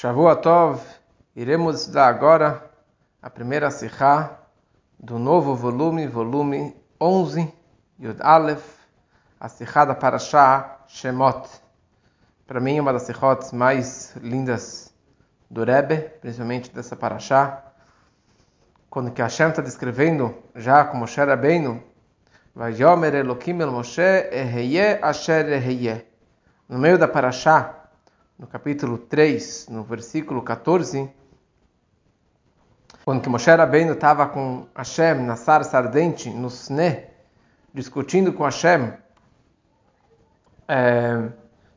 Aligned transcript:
Shavuot 0.00 0.80
iremos 1.36 1.80
estudar 1.80 2.08
agora 2.08 2.70
a 3.20 3.28
primeira 3.28 3.70
Sikha 3.70 4.30
do 4.98 5.18
novo 5.18 5.54
volume, 5.54 6.06
volume 6.06 6.74
11, 6.98 7.52
Yud 7.98 8.16
Aleph, 8.22 8.64
a 9.38 9.46
Sikha 9.46 9.84
da 9.84 9.94
Parashah 9.94 10.78
Shemot. 10.88 11.46
Para 12.46 12.60
mim, 12.60 12.80
uma 12.80 12.94
das 12.94 13.02
Sikhot 13.02 13.54
mais 13.54 14.16
lindas 14.22 14.90
do 15.50 15.64
Rebbe, 15.64 15.98
principalmente 16.22 16.70
dessa 16.70 16.96
Parashah, 16.96 17.62
quando 18.88 19.10
que 19.10 19.20
Hashem 19.20 19.50
está 19.50 19.60
descrevendo, 19.60 20.34
já 20.56 20.82
como 20.86 21.00
Moshe 21.00 21.22
Rabbeinu, 21.22 21.78
Vayomer 22.54 23.16
Elokim 23.16 23.60
El 23.60 23.70
Moshe 23.70 24.30
Eheye 24.32 24.98
Asher 25.02 25.46
Eheye. 25.46 26.06
No 26.70 26.78
meio 26.78 26.96
da 26.96 27.06
Parashah, 27.06 27.79
no 28.40 28.46
capítulo 28.46 28.96
3, 28.96 29.68
no 29.68 29.82
versículo 29.82 30.40
14, 30.40 31.10
quando 33.04 33.20
que 33.20 33.28
Moshe 33.28 33.50
Rabbeinu 33.50 33.92
estava 33.92 34.26
com 34.26 34.66
Hashem 34.74 35.16
na 35.16 35.36
sarça 35.36 35.76
ardente, 35.76 36.30
no 36.30 36.48
Sne, 36.48 37.04
discutindo 37.74 38.32
com 38.32 38.42
Hashem 38.44 38.94
é, 40.66 41.28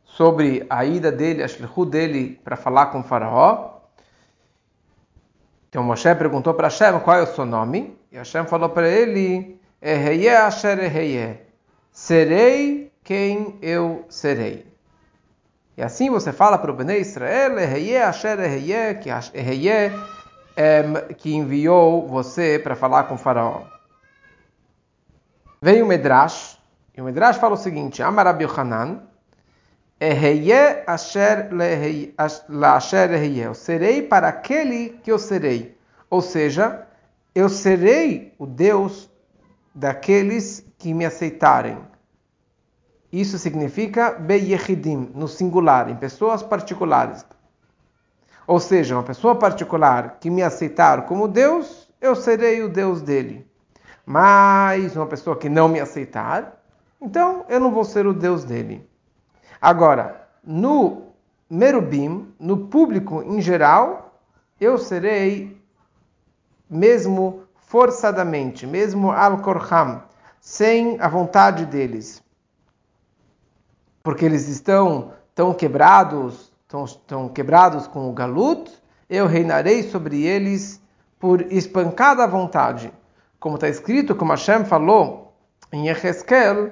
sobre 0.06 0.66
a 0.70 0.86
ida 0.86 1.12
dele, 1.12 1.44
a 1.44 1.50
shlichut 1.50 1.92
dele 1.92 2.40
para 2.42 2.56
falar 2.56 2.86
com 2.86 3.02
o 3.02 3.04
faraó. 3.04 3.82
Então 5.68 5.84
Moshe 5.84 6.16
perguntou 6.16 6.54
para 6.54 6.70
Hashem 6.70 6.98
qual 7.02 7.18
é 7.18 7.24
o 7.24 7.28
seu 7.28 7.46
nome, 7.46 8.00
e 8.10 8.16
Hashem 8.16 8.46
falou 8.46 8.70
para 8.70 8.88
ele, 8.88 9.60
Eheye 9.82 10.30
Asher 10.30 10.80
Eheye, 10.80 11.42
serei 11.92 12.90
quem 13.04 13.60
eu 13.62 14.06
serei. 14.08 14.73
E 15.76 15.82
assim 15.82 16.10
você 16.10 16.32
fala 16.32 16.58
para 16.58 16.72
o 16.72 16.76
Bnei 16.76 17.02
Israel, 17.02 17.56
Asher 18.02 18.38
que 21.18 21.34
enviou 21.34 22.08
você 22.08 22.60
para 22.60 22.76
falar 22.76 23.06
com 23.06 23.16
o 23.16 23.18
faraó. 23.18 23.64
Veio 25.62 25.86
o 25.86 25.88
Medrash, 25.88 26.60
e 26.96 27.02
o 27.02 27.06
Medrash 27.06 27.38
fala 27.38 27.56
o 27.56 27.58
seguinte, 27.58 28.04
Amar 28.04 28.28
Eheye 30.00 30.84
Asher 30.86 31.50
eu 33.40 33.54
serei 33.54 34.02
para 34.02 34.28
aquele 34.28 35.00
que 35.02 35.12
eu 35.12 35.18
serei. 35.18 35.78
Ou 36.10 36.22
seja, 36.22 36.86
eu 37.34 37.48
serei 37.48 38.34
o 38.38 38.46
Deus 38.46 39.10
daqueles 39.74 40.66
que 40.78 40.94
me 40.94 41.06
aceitarem. 41.06 41.78
Isso 43.14 43.38
significa 43.38 44.10
beyechidim, 44.10 45.12
no 45.14 45.28
singular, 45.28 45.88
em 45.88 45.96
pessoas 45.96 46.42
particulares. 46.42 47.24
Ou 48.48 48.60
seja, 48.60 48.96
uma 48.96 49.04
pessoa 49.04 49.36
particular 49.36 50.18
que 50.20 50.32
me 50.32 50.42
aceitar 50.42 51.06
como 51.06 51.28
Deus, 51.28 51.88
eu 52.02 52.16
serei 52.16 52.64
o 52.64 52.70
Deus 52.70 53.04
dele. 53.04 53.48
Mas 54.04 54.96
uma 54.96 55.06
pessoa 55.06 55.36
que 55.38 55.48
não 55.48 55.70
me 55.70 55.80
aceitar, 55.80 56.60
então 57.00 57.46
eu 57.50 57.60
não 57.60 57.72
vou 57.72 57.84
ser 57.84 58.08
o 58.08 58.16
Deus 58.16 58.44
dele. 58.44 58.90
Agora, 59.62 60.28
no 60.44 61.04
Merubim, 61.48 62.34
no 62.40 62.66
público 62.66 63.22
em 63.22 63.40
geral, 63.40 64.20
eu 64.60 64.80
serei 64.80 65.56
mesmo 66.68 67.44
forçadamente, 67.68 68.66
mesmo 68.66 69.12
al-Korham, 69.12 70.02
sem 70.42 71.00
a 71.00 71.08
vontade 71.08 71.68
deles 71.68 72.23
porque 74.04 74.26
eles 74.26 74.50
estão 74.50 75.14
tão 75.34 75.54
quebrados, 75.54 76.52
tão, 76.68 76.86
tão 77.08 77.30
quebrados 77.30 77.88
com 77.88 78.10
o 78.10 78.14
galut, 78.14 78.70
eu 79.10 79.26
reinarei 79.26 79.84
sobre 79.84 80.24
eles 80.24 80.82
por 81.18 81.42
espancada 81.52 82.28
vontade. 82.28 82.94
Como 83.40 83.56
está 83.56 83.70
escrito, 83.70 84.14
como 84.14 84.32
Hashem 84.32 84.66
falou 84.66 85.34
em 85.72 85.88
Yecheskel, 85.88 86.72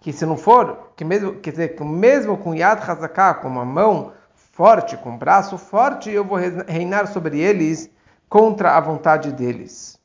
que 0.00 0.12
se 0.12 0.26
não 0.26 0.36
for, 0.36 0.92
que 0.96 1.04
mesmo, 1.04 1.34
quer 1.34 1.50
dizer, 1.50 1.76
que 1.76 1.84
mesmo 1.84 2.36
com 2.38 2.54
Yad 2.54 2.80
Hazaká, 2.82 3.34
com 3.34 3.48
uma 3.48 3.64
mão 3.64 4.12
forte, 4.34 4.96
com 4.96 5.10
um 5.10 5.18
braço 5.18 5.58
forte, 5.58 6.10
eu 6.10 6.24
vou 6.24 6.38
reinar 6.66 7.06
sobre 7.06 7.38
eles 7.38 7.90
contra 8.28 8.76
a 8.76 8.80
vontade 8.80 9.32
deles. 9.32 9.98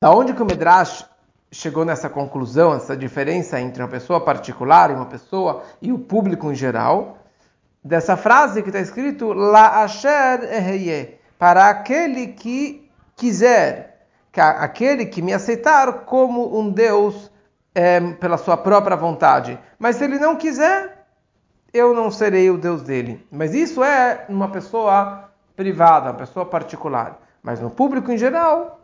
Da 0.00 0.10
onde 0.10 0.32
que 0.34 0.42
o 0.42 0.46
Medrash 0.46 1.09
chegou 1.52 1.84
nessa 1.84 2.08
conclusão, 2.08 2.74
essa 2.74 2.96
diferença 2.96 3.60
entre 3.60 3.82
uma 3.82 3.88
pessoa 3.88 4.24
particular 4.24 4.90
uma 4.90 5.06
pessoa 5.06 5.64
e 5.82 5.92
o 5.92 5.98
público 5.98 6.50
em 6.50 6.54
geral, 6.54 7.18
dessa 7.82 8.16
frase 8.16 8.62
que 8.62 8.68
está 8.68 8.80
escrito 8.80 9.32
La 9.32 9.82
Asher 9.82 11.18
para 11.38 11.68
aquele 11.68 12.28
que 12.28 12.88
quiser, 13.16 14.06
aquele 14.34 15.06
que 15.06 15.22
me 15.22 15.32
aceitar 15.32 16.04
como 16.04 16.58
um 16.58 16.70
Deus 16.70 17.30
é, 17.74 18.00
pela 18.12 18.36
sua 18.36 18.56
própria 18.56 18.96
vontade. 18.96 19.58
Mas 19.78 19.96
se 19.96 20.04
ele 20.04 20.18
não 20.18 20.36
quiser, 20.36 21.06
eu 21.72 21.94
não 21.94 22.10
serei 22.10 22.50
o 22.50 22.58
Deus 22.58 22.82
dele. 22.82 23.26
Mas 23.30 23.54
isso 23.54 23.82
é 23.82 24.24
uma 24.28 24.48
pessoa 24.48 25.30
privada, 25.56 26.10
uma 26.10 26.18
pessoa 26.18 26.44
particular. 26.44 27.20
Mas 27.42 27.60
no 27.60 27.70
público 27.70 28.12
em 28.12 28.18
geral, 28.18 28.80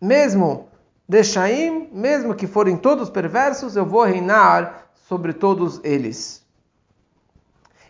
mesmo 0.00 0.68
Deixaim, 1.08 1.88
mesmo 1.90 2.34
que 2.34 2.46
forem 2.46 2.76
todos 2.76 3.08
perversos, 3.08 3.76
eu 3.76 3.86
vou 3.86 4.04
reinar 4.04 4.90
sobre 5.08 5.32
todos 5.32 5.80
eles. 5.82 6.46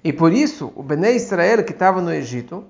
E 0.04 0.12
por 0.12 0.32
isso, 0.32 0.72
o 0.76 0.82
Bnei 0.82 1.16
Israel 1.16 1.64
que 1.64 1.72
estava 1.72 2.00
no 2.00 2.12
Egito, 2.12 2.64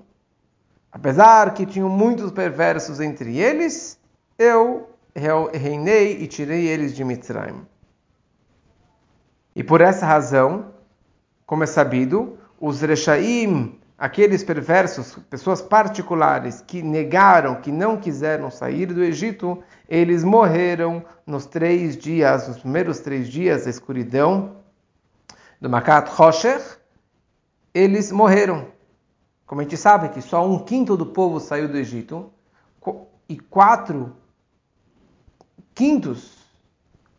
apesar 0.91 1.53
que 1.53 1.67
tinham 1.67 1.87
muitos 1.87 2.31
perversos 2.31 2.99
entre 2.99 3.37
eles, 3.37 3.99
eu 4.39 4.89
reinei 5.53 6.23
e 6.23 6.27
tirei 6.27 6.67
eles 6.67 6.95
de 6.95 7.03
Mitzrayim. 7.03 7.65
E 9.55 9.63
por 9.63 9.81
essa 9.81 10.05
razão, 10.05 10.73
como 11.45 11.63
é 11.63 11.67
sabido, 11.67 12.39
os 12.59 12.81
Rechaim, 12.81 13.78
aqueles 13.99 14.43
perversos, 14.43 15.17
pessoas 15.29 15.61
particulares 15.61 16.63
que 16.65 16.81
negaram, 16.81 17.55
que 17.55 17.69
não 17.69 17.97
quiseram 17.97 18.49
sair 18.49 18.85
do 18.85 19.03
Egito, 19.03 19.61
eles 19.89 20.23
morreram 20.23 21.03
nos 21.27 21.45
três 21.45 21.97
dias, 21.97 22.47
nos 22.47 22.59
primeiros 22.59 22.99
três 23.01 23.27
dias 23.27 23.65
da 23.65 23.69
escuridão 23.69 24.55
do 25.59 25.69
Makat 25.69 26.09
Rocher, 26.11 26.61
eles 27.73 28.09
morreram. 28.09 28.67
Como 29.45 29.59
a 29.59 29.63
gente 29.65 29.75
sabe 29.75 30.09
que 30.09 30.21
só 30.21 30.47
um 30.47 30.59
quinto 30.59 30.95
do 30.95 31.07
povo 31.07 31.39
saiu 31.39 31.67
do 31.67 31.77
Egito 31.77 32.31
e 33.27 33.37
quatro 33.37 34.15
quintos, 35.75 36.37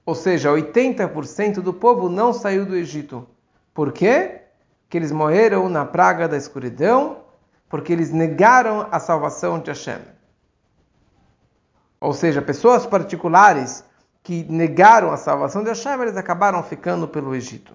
ou 0.07 0.15
seja, 0.15 0.51
80% 0.51 1.61
do 1.61 1.75
povo 1.75 2.09
não 2.09 2.33
saiu 2.33 2.65
do 2.65 2.75
Egito. 2.75 3.29
Por 3.75 3.93
quê? 3.93 4.40
Que 4.91 4.99
eles 4.99 5.13
morreram 5.13 5.69
na 5.69 5.87
praga 5.87 6.27
da 6.27 6.37
escuridão, 6.37 7.19
porque 7.69 7.93
eles 7.93 8.11
negaram 8.11 8.89
a 8.91 8.99
salvação 8.99 9.61
de 9.61 9.71
Hashem. 9.71 10.01
Ou 12.01 12.13
seja, 12.13 12.43
pessoas 12.43 12.85
particulares 12.85 13.85
que 14.21 14.45
negaram 14.51 15.13
a 15.13 15.17
salvação 15.17 15.63
de 15.63 15.69
Hashem, 15.69 16.03
eles 16.03 16.17
acabaram 16.17 16.61
ficando 16.65 17.07
pelo 17.07 17.37
Egito. 17.37 17.73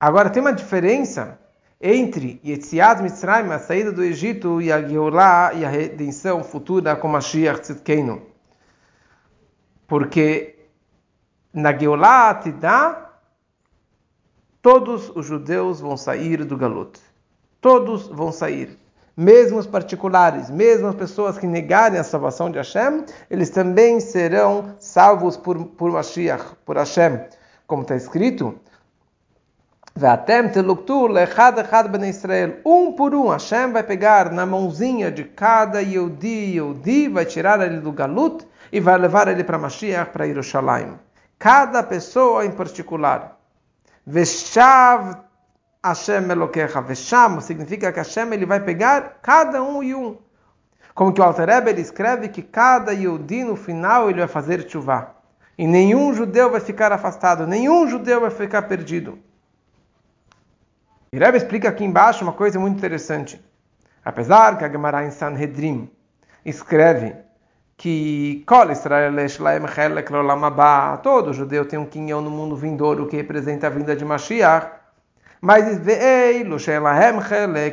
Agora, 0.00 0.30
tem 0.30 0.40
uma 0.40 0.54
diferença 0.54 1.38
entre 1.78 2.40
Yetziat 2.42 3.02
Mitzrayim, 3.02 3.50
a 3.50 3.58
saída 3.58 3.92
do 3.92 4.02
Egito, 4.02 4.62
e 4.62 4.72
a 4.72 4.80
Geulah 4.80 5.52
e 5.52 5.66
a 5.66 5.68
redenção 5.68 6.42
futura 6.42 6.96
com 6.96 7.08
Mashiach 7.08 7.60
Tzidkenu. 7.60 8.22
Porque 9.86 10.66
na 11.52 11.76
Geulah 11.76 12.34
te 12.36 12.52
dá 12.52 13.05
todos 14.66 15.12
os 15.14 15.24
judeus 15.24 15.80
vão 15.80 15.96
sair 15.96 16.44
do 16.44 16.56
Galut. 16.56 16.98
Todos 17.60 18.08
vão 18.08 18.32
sair. 18.32 18.76
Mesmo 19.16 19.60
os 19.60 19.66
particulares, 19.68 20.50
mesmo 20.50 20.88
as 20.88 20.96
pessoas 20.96 21.38
que 21.38 21.46
negarem 21.46 22.00
a 22.00 22.02
salvação 22.02 22.50
de 22.50 22.58
Hashem, 22.58 23.04
eles 23.30 23.48
também 23.48 24.00
serão 24.00 24.74
salvos 24.80 25.36
por, 25.36 25.66
por 25.66 25.92
Mashiach, 25.92 26.56
por 26.64 26.76
Hashem. 26.76 27.20
Como 27.64 27.82
está 27.82 27.94
escrito, 27.94 28.56
um 32.64 32.92
por 32.92 33.14
um, 33.14 33.28
Hashem 33.28 33.72
vai 33.72 33.84
pegar 33.84 34.32
na 34.32 34.44
mãozinha 34.44 35.12
de 35.12 35.22
cada 35.22 35.80
Yehudi, 35.80 36.56
Yehudi, 36.56 37.06
vai 37.06 37.24
tirar 37.24 37.60
ele 37.60 37.78
do 37.78 37.92
Galut 37.92 38.44
e 38.72 38.80
vai 38.80 38.98
levar 38.98 39.28
ele 39.28 39.44
para 39.44 39.58
Mashiach, 39.58 40.10
para 40.10 40.24
Yerushalayim. 40.24 40.98
Cada 41.38 41.84
pessoa 41.84 42.44
em 42.44 42.50
particular. 42.50 43.35
Veshav 44.06 45.24
Hashem 45.84 46.30
Elokecha. 46.30 46.80
Vesham 46.80 47.40
significa 47.40 47.92
que 47.92 47.98
Hashem 47.98 48.32
ele 48.32 48.46
vai 48.46 48.60
pegar 48.60 49.18
cada 49.20 49.62
um 49.62 49.82
e 49.82 49.94
um. 49.94 50.16
Como 50.94 51.12
que 51.12 51.20
o 51.20 51.24
Alter 51.24 51.48
ele 51.68 51.80
escreve 51.80 52.28
que 52.28 52.40
cada 52.40 52.92
Yehudi 52.92 53.44
no 53.44 53.56
final 53.56 54.08
ele 54.08 54.20
vai 54.20 54.28
fazer 54.28 54.68
chuva. 54.70 55.14
E 55.58 55.66
nenhum 55.66 56.14
judeu 56.14 56.50
vai 56.50 56.60
ficar 56.60 56.92
afastado, 56.92 57.46
nenhum 57.46 57.88
judeu 57.88 58.20
vai 58.20 58.30
ficar 58.30 58.62
perdido. 58.62 59.18
E 61.12 61.18
Rebbe 61.18 61.38
explica 61.38 61.68
aqui 61.68 61.84
embaixo 61.84 62.22
uma 62.22 62.32
coisa 62.32 62.58
muito 62.58 62.76
interessante. 62.76 63.42
Apesar 64.04 64.56
que 64.56 64.64
a 64.64 64.68
Gemara 64.68 65.04
em 65.04 65.10
Sanhedrin 65.10 65.90
escreve 66.44 67.16
que 67.76 68.42
todo 71.02 71.32
judeu 71.32 71.66
tem 71.66 71.78
um 71.78 71.84
quinhão 71.84 72.22
no 72.22 72.30
mundo 72.30 72.56
vindouro 72.56 73.06
que 73.06 73.16
representa 73.16 73.66
a 73.66 73.70
vinda 73.70 73.94
de 73.94 74.04
Mashiach, 74.04 74.68
mas 75.40 75.66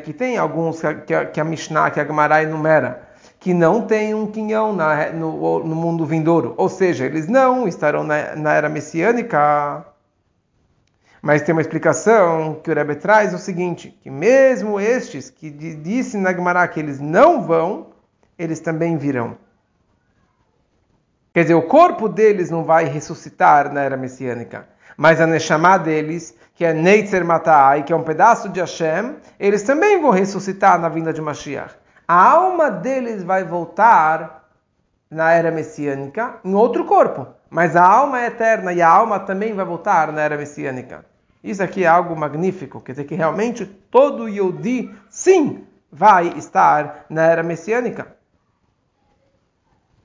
que 0.04 0.14
tem 0.14 0.38
alguns 0.38 0.82
que 1.06 1.14
a, 1.14 1.26
que 1.26 1.40
a 1.40 1.44
Mishnah, 1.44 1.90
que 1.90 2.00
a 2.00 2.06
Gemara 2.06 2.44
enumera, 2.44 3.08
que 3.40 3.54
não 3.54 3.88
tem 3.88 4.14
um 4.14 4.28
quinhão 4.28 4.74
na, 4.74 5.10
no, 5.12 5.64
no, 5.64 5.76
mundo 5.76 6.06
vindouro, 6.06 6.54
ou 6.58 6.68
seja, 6.68 7.06
eles 7.06 7.28
não 7.28 7.68
estarão 7.68 8.04
na, 8.04 8.36
na 8.36 8.54
era 8.54 8.70
messiânica. 8.70 9.86
Mas 11.22 11.42
tem 11.42 11.54
uma 11.54 11.62
explicação 11.62 12.60
que 12.62 12.70
o 12.70 12.74
Rebbe 12.74 12.96
traz 12.96 13.34
o 13.34 13.38
seguinte, 13.38 13.98
que 14.02 14.10
mesmo 14.10 14.78
estes 14.78 15.30
que 15.30 15.50
disse 15.50 16.18
na 16.18 16.34
Gemara 16.34 16.68
que 16.68 16.82
eles 16.82 17.00
não 17.00 17.42
vão, 17.42 17.88
eles 18.38 18.60
também 18.60 18.98
virão. 18.98 19.38
Quer 21.34 21.42
dizer, 21.42 21.56
o 21.56 21.64
corpo 21.64 22.08
deles 22.08 22.52
não 22.52 22.64
vai 22.64 22.86
ressuscitar 22.86 23.74
na 23.74 23.82
era 23.82 23.98
messiânica, 23.98 24.68
mas 24.96 25.20
a 25.20 25.26
Neshama 25.26 25.80
deles, 25.80 26.38
que 26.54 26.64
é 26.64 26.72
Neitzer 26.72 27.26
Matai, 27.26 27.82
que 27.82 27.92
é 27.92 27.96
um 27.96 28.04
pedaço 28.04 28.50
de 28.50 28.60
Hashem, 28.60 29.16
eles 29.40 29.64
também 29.64 30.00
vão 30.00 30.12
ressuscitar 30.12 30.80
na 30.80 30.90
vinda 30.90 31.12
de 31.12 31.20
Mashiach. 31.20 31.74
A 32.08 32.30
alma 32.30 32.70
deles 32.70 33.24
vai 33.24 33.44
voltar 33.44 34.48
na 35.10 35.32
era 35.32 35.50
messiânica 35.50 36.36
em 36.46 36.54
outro 36.54 36.86
corpo, 36.86 37.26
mas 37.50 37.76
a 37.76 37.84
alma 37.84 38.22
é 38.22 38.28
eterna 38.28 38.72
e 38.72 38.80
a 38.80 38.88
alma 38.88 39.20
também 39.20 39.56
vai 39.56 39.66
voltar 39.66 40.12
na 40.12 40.22
era 40.22 40.38
messiânica. 40.38 41.04
Isso 41.44 41.64
aqui 41.64 41.84
é 41.84 41.88
algo 41.88 42.16
magnífico, 42.16 42.80
quer 42.80 42.92
dizer 42.92 43.06
que 43.06 43.16
realmente 43.16 43.66
todo 43.90 44.30
Yodi, 44.30 44.94
sim, 45.10 45.66
vai 45.92 46.28
estar 46.38 47.06
na 47.10 47.24
era 47.24 47.42
messiânica. 47.42 48.08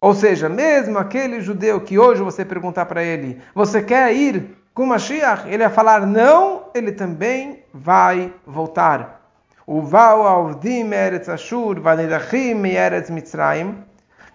Ou 0.01 0.15
seja, 0.15 0.49
mesmo 0.49 0.99
aquele 0.99 1.41
judeu 1.41 1.81
que 1.81 1.99
hoje 1.99 2.23
você 2.23 2.45
perguntar 2.45 2.87
para 2.87 3.03
ele, 3.03 3.41
você 3.55 3.83
quer 3.83 4.15
ir 4.15 4.57
com 4.73 4.87
Mashiach? 4.87 5.49
Ele 5.49 5.65
vai 5.65 5.73
falar 5.73 6.07
não, 6.07 6.67
ele 6.73 6.93
também 6.93 7.65
vai 7.75 8.33
voltar. 8.47 9.21
O 9.67 9.83
Val 9.83 10.27
Avdim 10.27 10.93
Eretz 10.93 11.29
Ashur, 11.29 11.81
Vanidachim 11.81 12.65
Eretz 12.65 13.11
Mitzrayim, 13.11 13.75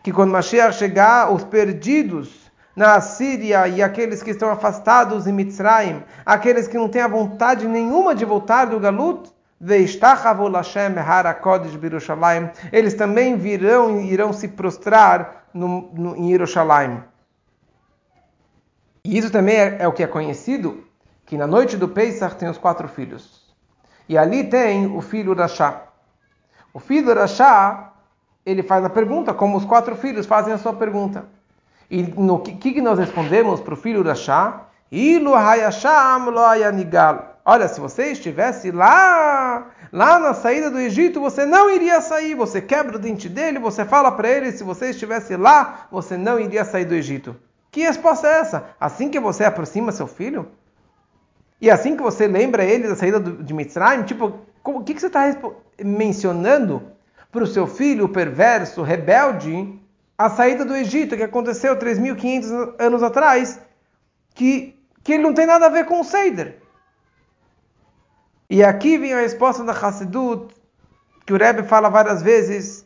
que 0.03 0.11
quando 0.11 0.31
Mashiach 0.31 0.75
chegar, 0.75 1.31
os 1.31 1.45
perdidos 1.45 2.51
na 2.75 2.99
Síria 2.99 3.67
e 3.67 3.81
aqueles 3.81 4.21
que 4.21 4.31
estão 4.31 4.49
afastados 4.49 5.27
em 5.27 5.31
Mitzrayim, 5.31 6.03
aqueles 6.25 6.67
que 6.67 6.77
não 6.77 6.89
têm 6.89 7.01
a 7.01 7.07
vontade 7.07 7.67
nenhuma 7.67 8.13
de 8.13 8.25
voltar 8.25 8.65
do 8.65 8.79
Galut, 8.79 9.32
eles 12.71 12.93
também 12.93 13.37
virão 13.37 14.01
e 14.01 14.11
irão 14.11 14.33
se 14.33 14.47
prostrar 14.49 15.45
no, 15.53 15.89
no, 15.93 16.15
em 16.15 16.29
Jerusalém. 16.29 17.03
E 19.05 19.17
isso 19.17 19.31
também 19.31 19.55
é, 19.55 19.77
é, 19.79 19.87
o 19.87 19.93
que 19.93 20.03
é 20.03 20.07
conhecido, 20.07 20.83
que 21.25 21.37
na 21.37 21.47
noite 21.47 21.77
do 21.77 21.87
Pesach 21.87 22.35
tem 22.35 22.49
os 22.49 22.57
quatro 22.57 22.87
filhos. 22.87 23.43
E 24.07 24.17
ali 24.17 24.43
tem 24.43 24.85
o 24.87 25.01
filho 25.01 25.33
Rashá. 25.33 25.83
O 26.73 26.79
filho 26.79 27.13
Rashá, 27.13 27.93
ele 28.45 28.63
faz 28.63 28.83
a 28.83 28.89
pergunta, 28.89 29.33
como 29.33 29.57
os 29.57 29.65
quatro 29.65 29.95
filhos 29.95 30.25
fazem 30.25 30.53
a 30.53 30.57
sua 30.57 30.73
pergunta. 30.73 31.25
E 31.89 32.01
no 32.03 32.39
que, 32.39 32.53
que 32.53 32.81
nós 32.81 32.99
respondemos 32.99 33.61
para 33.61 33.73
o 33.73 33.77
filho 33.77 34.03
Rashá? 34.03 34.67
Ilu 34.91 35.33
hayasham 35.33 36.29
lo 36.29 37.32
Olha, 37.45 37.67
se 37.67 37.79
você 37.79 38.11
estivesse 38.11 38.71
lá 38.71 39.71
Lá 39.93 40.17
na 40.17 40.33
saída 40.33 40.71
do 40.71 40.79
Egito 40.79 41.21
você 41.21 41.45
não 41.45 41.69
iria 41.69 42.01
sair. 42.01 42.33
Você 42.33 42.59
quebra 42.59 42.95
o 42.97 42.99
dente 42.99 43.29
dele, 43.29 43.59
você 43.59 43.85
fala 43.85 44.11
para 44.11 44.27
ele: 44.27 44.51
se 44.51 44.63
você 44.63 44.89
estivesse 44.89 45.37
lá, 45.37 45.87
você 45.91 46.17
não 46.17 46.39
iria 46.39 46.65
sair 46.65 46.83
do 46.83 46.95
Egito. 46.95 47.35
Que 47.69 47.81
resposta 47.81 48.27
é 48.27 48.39
essa? 48.39 48.69
Assim 48.79 49.07
que 49.07 49.19
você 49.19 49.43
aproxima 49.43 49.91
seu 49.91 50.07
filho? 50.07 50.47
E 51.61 51.69
assim 51.69 51.95
que 51.95 52.01
você 52.01 52.25
lembra 52.25 52.65
ele 52.65 52.87
da 52.87 52.95
saída 52.95 53.19
de 53.19 53.53
Mitzrayim? 53.53 54.01
Tipo, 54.01 54.39
o 54.63 54.83
que, 54.83 54.95
que 54.95 54.99
você 54.99 55.07
está 55.07 55.31
mencionando 55.83 56.81
para 57.31 57.43
o 57.43 57.47
seu 57.47 57.67
filho 57.67 58.09
perverso, 58.09 58.81
rebelde, 58.81 59.79
a 60.17 60.27
saída 60.27 60.65
do 60.65 60.75
Egito, 60.75 61.15
que 61.15 61.23
aconteceu 61.23 61.77
3.500 61.77 62.75
anos 62.79 63.03
atrás, 63.03 63.59
que, 64.33 64.75
que 65.03 65.13
ele 65.13 65.23
não 65.23 65.35
tem 65.35 65.45
nada 65.45 65.67
a 65.67 65.69
ver 65.69 65.85
com 65.85 66.01
o 66.01 66.03
Seider? 66.03 66.62
E 68.49 68.63
aqui 68.63 68.97
vem 68.97 69.13
a 69.13 69.21
resposta 69.21 69.63
da 69.63 69.71
Hassidut, 69.71 70.53
que 71.25 71.33
o 71.33 71.37
Rebbe 71.37 71.63
fala 71.63 71.89
várias 71.89 72.21
vezes, 72.21 72.85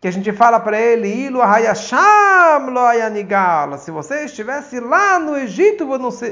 que 0.00 0.08
a 0.08 0.10
gente 0.10 0.32
fala 0.32 0.60
para 0.60 0.80
ele, 0.80 1.08
Ilu 1.08 1.42
hayasham 1.42 2.70
lo. 2.70 3.78
Se 3.78 3.90
você 3.90 4.24
estivesse 4.24 4.80
lá 4.80 5.18
no 5.18 5.36
Egito, 5.36 5.86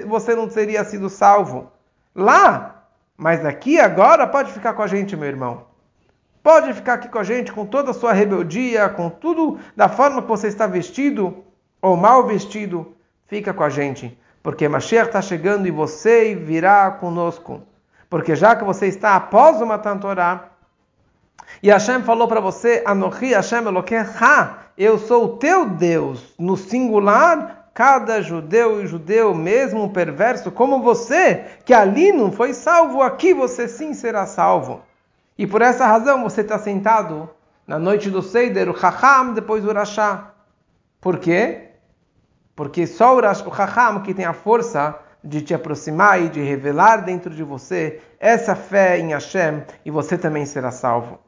você 0.07 0.35
não 0.35 0.49
teria 0.49 0.85
sido 0.85 1.11
salvo. 1.11 1.71
Lá, 2.15 2.85
mas 3.17 3.45
aqui 3.45 3.79
agora 3.79 4.27
pode 4.27 4.53
ficar 4.53 4.73
com 4.73 4.83
a 4.83 4.87
gente, 4.87 5.17
meu 5.17 5.29
irmão. 5.29 5.67
Pode 6.43 6.73
ficar 6.73 6.95
aqui 6.95 7.09
com 7.09 7.19
a 7.19 7.25
gente 7.25 7.53
com 7.53 7.67
toda 7.67 7.91
a 7.91 7.95
sua 7.95 8.13
rebeldia, 8.13 8.89
com 8.89 9.11
tudo 9.11 9.59
da 9.77 9.89
forma 9.89 10.23
que 10.23 10.29
você 10.29 10.49
está 10.49 10.67
vestido 10.67 11.45
ou 11.83 11.97
mal 11.97 12.27
vestido. 12.27 12.95
Fica 13.27 13.53
com 13.53 13.63
a 13.63 13.69
gente, 13.69 14.19
porque 14.43 14.67
Mashiach 14.67 15.09
está 15.09 15.21
chegando 15.21 15.67
e 15.67 15.71
você 15.71 16.35
virá 16.35 16.91
conosco. 16.93 17.63
Porque 18.09 18.35
já 18.35 18.57
que 18.57 18.65
você 18.65 18.87
está 18.87 19.17
após 19.17 19.61
o 19.61 19.67
Matan 19.67 19.99
Torah, 19.99 20.51
e 21.63 21.71
Hashem 21.71 22.03
falou 22.03 22.29
para 22.29 22.41
você, 22.41 22.83
Anochi 22.87 23.33
Hashem 23.33 23.67
Elokecha, 23.67 24.59
eu 24.77 24.99
sou 24.99 25.25
o 25.25 25.37
teu 25.39 25.69
Deus, 25.69 26.35
no 26.39 26.57
singular, 26.57 27.71
cada 27.75 28.21
judeu 28.21 28.83
e 28.83 28.87
judeu, 28.87 29.35
mesmo 29.35 29.91
perverso 29.91 30.51
como 30.51 30.83
você, 30.83 31.45
que 31.65 31.73
ali 31.73 32.13
não 32.13 32.33
foi 32.33 32.53
salvo, 32.53 33.03
aqui 33.03 33.33
você 33.33 33.69
sim 33.69 33.95
será 33.95 34.27
salvo. 34.27 34.83
E 35.37 35.47
por 35.47 35.63
essa 35.63 35.87
razão 35.87 36.23
você 36.23 36.41
está 36.41 36.59
sentado 36.59 37.31
na 37.67 37.79
noite 37.79 38.11
do 38.11 38.23
Seider, 38.23 38.69
o 38.69 38.77
Chacham, 38.77 39.35
depois 39.35 39.65
o 39.65 39.73
Rashá. 39.73 40.33
Por 41.01 41.19
quê? 41.19 41.71
Porque 42.57 42.87
só 42.87 43.17
o 43.17 43.23
Chacham 43.55 44.03
que 44.03 44.15
tem 44.15 44.25
a 44.25 44.33
força 44.33 44.99
de 45.23 45.43
te 45.43 45.55
aproximar 45.55 46.23
e 46.23 46.29
de 46.29 46.41
revelar 46.41 46.99
dentro 46.99 47.35
de 47.35 47.43
você 47.43 48.01
essa 48.21 48.55
fé 48.55 48.99
em 48.99 49.13
Hashem 49.13 49.63
e 49.85 49.91
você 49.91 50.17
também 50.17 50.47
será 50.47 50.71
salvo. 50.71 51.19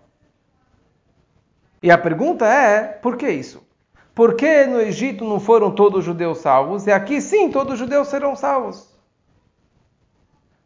E 1.82 1.90
a 1.90 1.98
pergunta 1.98 2.46
é: 2.46 2.82
por 2.82 3.16
que 3.16 3.28
isso? 3.28 3.66
Por 4.14 4.34
que 4.34 4.66
no 4.66 4.80
Egito 4.80 5.24
não 5.24 5.40
foram 5.40 5.70
todos 5.70 6.00
os 6.00 6.04
judeus 6.04 6.38
salvos 6.38 6.86
e 6.86 6.92
aqui 6.92 7.20
sim 7.20 7.50
todos 7.50 7.74
os 7.74 7.78
judeus 7.78 8.08
serão 8.08 8.36
salvos? 8.36 8.88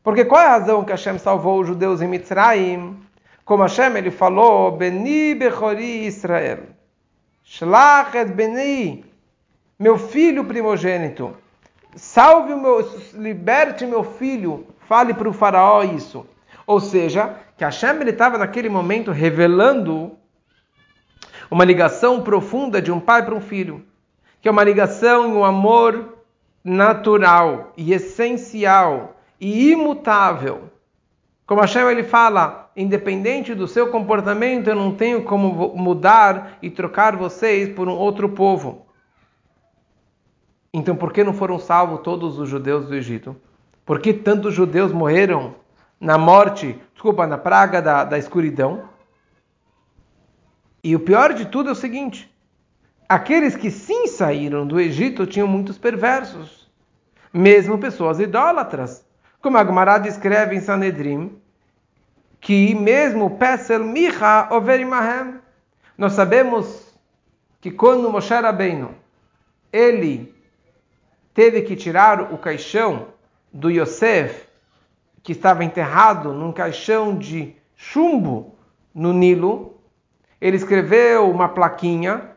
Porque 0.03 0.25
qual 0.25 0.43
é 0.43 0.47
a 0.47 0.59
razão 0.59 0.85
que 0.85 0.91
Hashem 0.91 1.19
salvou 1.19 1.61
os 1.61 1.67
judeus 1.67 2.03
em 2.03 2.09
Mitzrayim? 2.09 3.01
Como 3.45 3.63
Hashem 3.63 3.97
ele 3.97 4.11
falou: 4.11 4.73
Beni 4.73 5.35
Bechori 5.35 6.07
Israel. 6.07 6.61
Shlach 7.45 8.17
et 8.17 8.33
Beni, 8.33 9.05
meu 9.79 9.99
filho 9.99 10.45
primogênito 10.45 11.37
salve 11.97 12.53
o 12.53 12.61
meu, 12.61 12.89
liberte 13.15 13.87
meu 13.87 14.05
filho, 14.05 14.67
fale 14.89 15.15
para 15.15 15.29
o 15.29 15.33
faraó 15.33 15.83
isso. 15.83 16.27
Ou 16.67 16.81
seja, 16.81 17.37
que 17.57 17.65
Hashem 17.65 18.03
estava 18.09 18.39
naquele 18.39 18.69
momento 18.69 19.11
revelando 19.11 20.13
uma 21.51 21.65
ligação 21.65 22.23
profunda 22.23 22.81
de 22.81 22.91
um 22.91 22.99
pai 22.99 23.25
para 23.25 23.35
um 23.35 23.41
filho, 23.41 23.85
que 24.41 24.49
é 24.49 24.51
uma 24.51 24.65
ligação 24.65 25.29
e 25.29 25.33
um 25.33 25.45
amor 25.45 26.19
natural 26.63 27.73
e 27.77 27.93
essencial 27.93 29.17
e 29.41 29.71
imutável. 29.71 30.71
Como 31.47 31.61
Hashem 31.61 31.91
ele 31.91 32.03
fala, 32.03 32.71
independente 32.75 33.55
do 33.55 33.69
seu 33.69 33.89
comportamento, 33.91 34.69
eu 34.69 34.75
não 34.75 34.95
tenho 34.95 35.23
como 35.25 35.77
mudar 35.77 36.59
e 36.63 36.71
trocar 36.71 37.17
vocês 37.17 37.69
por 37.69 37.87
um 37.87 37.93
outro 37.93 38.31
povo. 38.31 38.84
Então, 40.77 40.97
por 40.97 41.13
que 41.13 41.23
não 41.23 41.33
foram 41.33 41.57
salvos 41.57 42.01
todos 42.01 42.37
os 42.37 42.49
judeus 42.49 42.89
do 42.89 42.97
Egito? 42.97 43.37
Por 43.87 44.01
que 44.01 44.13
tantos 44.13 44.53
judeus 44.53 44.91
morreram 44.91 45.55
na 46.01 46.19
morte, 46.19 46.77
desculpa, 46.93 47.29
na 47.29 47.39
praga 47.39 47.81
da, 47.81 48.03
da 48.03 48.19
escuridão? 48.19 48.89
E 50.83 50.97
o 50.97 50.99
pior 50.99 51.33
de 51.33 51.47
tudo 51.47 51.69
é 51.69 51.73
o 51.73 51.77
seguinte: 51.77 52.29
aqueles 53.09 53.55
que 53.55 53.71
sim 53.71 54.09
saíram 54.09 54.67
do 54.67 54.81
Egito 54.81 55.29
tinham 55.29 55.47
muitos 55.47 55.79
perversos, 55.79 56.69
mesmo 57.33 57.79
pessoas 57.79 58.19
idólatras. 58.19 59.07
Como 59.41 59.57
a 59.57 59.65
Gemara 59.65 59.99
descreve 59.99 60.57
em 60.57 60.61
Sanedrim, 60.61 61.41
que 62.41 62.75
mesmo 62.75 63.39
Pesel 63.39 63.85
Micha 63.85 64.49
Overimahem, 64.51 65.37
nós 65.97 66.15
sabemos 66.15 66.93
que 67.61 67.71
quando 67.71 68.11
Moshe 68.11 68.35
Rabbeinu, 68.35 68.91
ele 69.73 70.34
teve 71.35 71.63
que 71.63 71.75
tirar 71.75 72.33
o 72.33 72.39
caixão 72.39 73.09
do 73.53 73.69
Yosef, 73.69 74.47
que 75.23 75.33
estava 75.33 75.65
enterrado 75.65 76.33
num 76.33 76.53
caixão 76.53 77.19
de 77.19 77.55
chumbo 77.77 78.55
no 78.95 79.13
Nilo. 79.13 79.81
Ele 80.41 80.57
escreveu 80.57 81.29
uma 81.29 81.49
plaquinha 81.49 82.31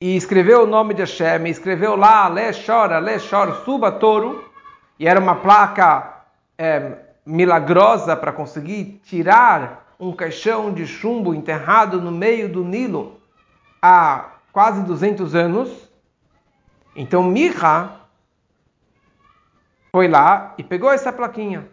e 0.00 0.16
escreveu 0.16 0.62
o 0.62 0.66
nome 0.66 0.94
de 0.94 1.02
Hashem, 1.02 1.46
escreveu 1.48 1.94
lá, 1.94 2.26
Lé 2.28 2.50
chora, 2.52 2.98
Lé 2.98 3.18
chora, 3.18 3.62
suba 3.64 3.92
touro, 3.92 4.50
e 4.98 5.06
era 5.06 5.20
uma 5.20 5.36
placa 5.36 6.24
é, 6.56 6.96
milagrosa 7.24 8.16
para 8.16 8.32
conseguir 8.32 9.00
tirar 9.04 9.94
um 10.00 10.12
caixão 10.12 10.72
de 10.72 10.86
chumbo 10.86 11.34
enterrado 11.34 12.00
no 12.00 12.10
meio 12.10 12.48
do 12.48 12.64
Nilo 12.64 13.20
há 13.80 14.30
quase 14.52 14.82
200 14.82 15.34
anos. 15.34 15.91
Então 16.94 17.22
Micha 17.22 17.90
foi 19.90 20.08
lá 20.08 20.54
e 20.58 20.62
pegou 20.62 20.90
essa 20.90 21.12
plaquinha. 21.12 21.68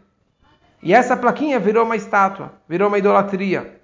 E 0.82 0.94
essa 0.94 1.16
plaquinha 1.16 1.60
virou 1.60 1.86
uma 1.86 1.96
estátua, 1.96 2.54
virou 2.68 2.88
uma 2.88 2.98
idolatria. 2.98 3.80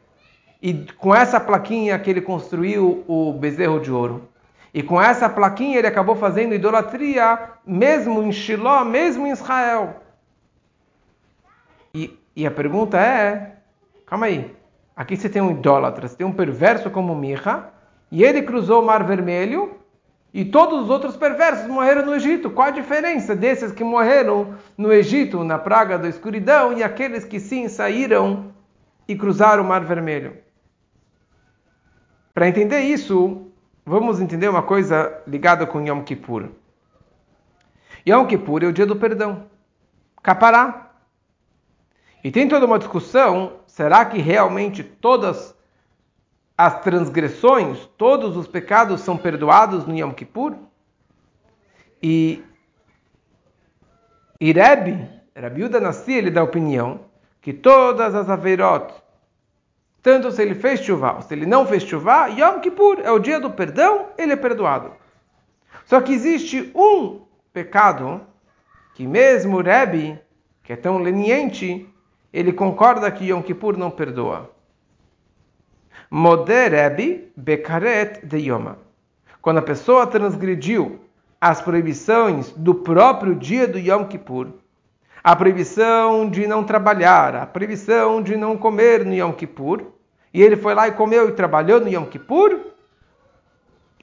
E 0.62 0.74
com 0.98 1.14
essa 1.14 1.40
plaquinha 1.40 2.00
que 2.00 2.10
ele 2.10 2.22
construiu 2.22 3.04
o 3.08 3.34
bezerro 3.34 3.80
de 3.80 3.92
ouro. 3.92 4.30
E 4.74 4.82
com 4.84 5.02
essa 5.02 5.30
plaquinha 5.30 5.78
ele 5.78 5.88
acabou 5.88 6.16
fazendo 6.16 6.54
idolatria, 6.54 7.52
mesmo 7.66 8.22
em 8.22 8.32
Shiló, 8.32 8.84
mesmo 8.84 9.26
em 9.28 9.32
Israel. 9.32 10.02
E, 11.94 12.18
e 12.36 12.46
a 12.46 12.52
pergunta 12.52 13.00
é: 13.00 13.56
calma 14.06 14.26
aí, 14.26 14.54
aqui 14.96 15.16
você 15.16 15.30
tem 15.30 15.42
um 15.42 15.52
idólatra, 15.52 16.08
você 16.08 16.18
tem 16.18 16.28
um 16.28 16.34
perverso 16.34 16.90
como 16.90 17.16
Mirra, 17.16 17.74
e 18.12 18.24
ele 18.24 18.42
cruzou 18.42 18.82
o 18.82 18.86
Mar 18.86 19.04
Vermelho, 19.04 19.80
e 20.36 20.44
todos 20.44 20.82
os 20.84 20.90
outros 20.90 21.16
perversos 21.16 21.66
morreram 21.66 22.06
no 22.06 22.14
Egito. 22.14 22.50
Qual 22.50 22.68
a 22.68 22.72
diferença 22.72 23.34
desses 23.34 23.72
que 23.72 23.86
morreram 23.86 24.54
no 24.78 24.92
Egito, 24.92 25.46
na 25.46 25.58
praga 25.58 25.98
da 25.98 26.10
escuridão, 26.10 26.74
e 26.74 26.84
aqueles 26.84 27.24
que 27.24 27.40
sim 27.40 27.70
saíram 27.70 28.52
e 29.08 29.16
cruzaram 29.16 29.64
o 29.64 29.66
Mar 29.66 29.86
Vermelho? 29.86 30.36
Para 32.34 32.50
entender 32.50 32.82
isso, 32.82 33.50
vamos 33.86 34.20
entender 34.20 34.50
uma 34.50 34.62
coisa 34.62 35.24
ligada 35.26 35.66
com 35.66 35.80
Yom 35.80 36.04
Kippur. 36.04 36.50
Yom 38.06 38.26
Kippur 38.26 38.62
é 38.62 38.68
o 38.68 38.74
dia 38.74 38.86
do 38.86 38.98
perdão. 38.98 39.46
Capará. 40.22 40.92
E 42.22 42.30
tem 42.30 42.46
toda 42.50 42.66
uma 42.66 42.78
discussão, 42.78 43.62
será 43.66 44.04
que 44.04 44.20
realmente 44.20 44.84
todas 44.84 45.55
as 46.58 46.82
transgressões, 46.82 47.86
todos 47.98 48.38
os 48.38 48.48
pecados 48.48 49.02
são 49.02 49.18
perdoados 49.18 49.86
no 49.86 49.96
Yom 49.96 50.12
Kippur? 50.12 50.56
E 52.02 52.44
Irebe, 54.40 55.10
Rabiuda 55.36 55.80
Nassi, 55.80 56.14
ele 56.14 56.32
dá 56.32 56.42
a 56.42 56.46
opinião 56.46 57.02
que 57.42 57.52
todas 57.54 58.16
as 58.16 58.30
averot, 58.30 58.94
tanto 60.02 60.32
se 60.32 60.42
ele 60.42 60.56
fez 60.56 60.80
chuva 60.80 61.16
ou 61.16 61.22
se 61.22 61.34
ele 61.34 61.46
não 61.46 61.66
fez 61.66 61.84
chuva, 61.84 62.28
Yom 62.28 62.60
Kippur 62.60 63.00
é 63.04 63.12
o 63.12 63.20
dia 63.20 63.40
do 63.40 63.52
perdão, 63.52 64.08
ele 64.18 64.34
é 64.34 64.36
perdoado. 64.36 64.94
Só 65.86 66.00
que 66.00 66.14
existe 66.14 66.72
um 66.74 67.22
pecado 67.52 68.22
que 68.94 69.06
mesmo 69.06 69.62
Rebbe, 69.62 70.20
que 70.64 70.74
é 70.74 70.76
tão 70.76 71.00
leniente, 71.00 71.88
ele 72.32 72.54
concorda 72.54 73.12
que 73.12 73.26
Yom 73.26 73.42
Kippur 73.42 73.78
não 73.78 73.92
perdoa. 73.92 74.55
Moder 76.10 76.72
Rebbe 76.72 77.32
Bekaret 77.36 78.26
de 78.26 78.38
Yoma. 78.38 78.78
Quando 79.42 79.58
a 79.58 79.62
pessoa 79.62 80.08
transgrediu 80.08 81.00
as 81.40 81.62
proibições 81.62 82.52
do 82.52 82.76
próprio 82.76 83.36
dia 83.36 83.68
do 83.68 83.78
Yom 83.78 84.06
Kippur, 84.06 84.48
a 85.24 85.36
proibição 85.36 86.30
de 86.30 86.46
não 86.46 86.64
trabalhar, 86.64 87.36
a 87.36 87.46
proibição 87.46 88.22
de 88.22 88.38
não 88.38 88.58
comer 88.58 89.04
no 89.06 89.14
Yom 89.14 89.34
Kippur, 89.34 89.84
e 90.34 90.42
ele 90.42 90.56
foi 90.56 90.76
lá 90.76 90.88
e 90.88 90.92
comeu 90.92 91.30
e 91.30 91.32
trabalhou 91.32 91.80
no 91.80 91.90
Yom 91.90 92.06
Kippur, 92.06 92.60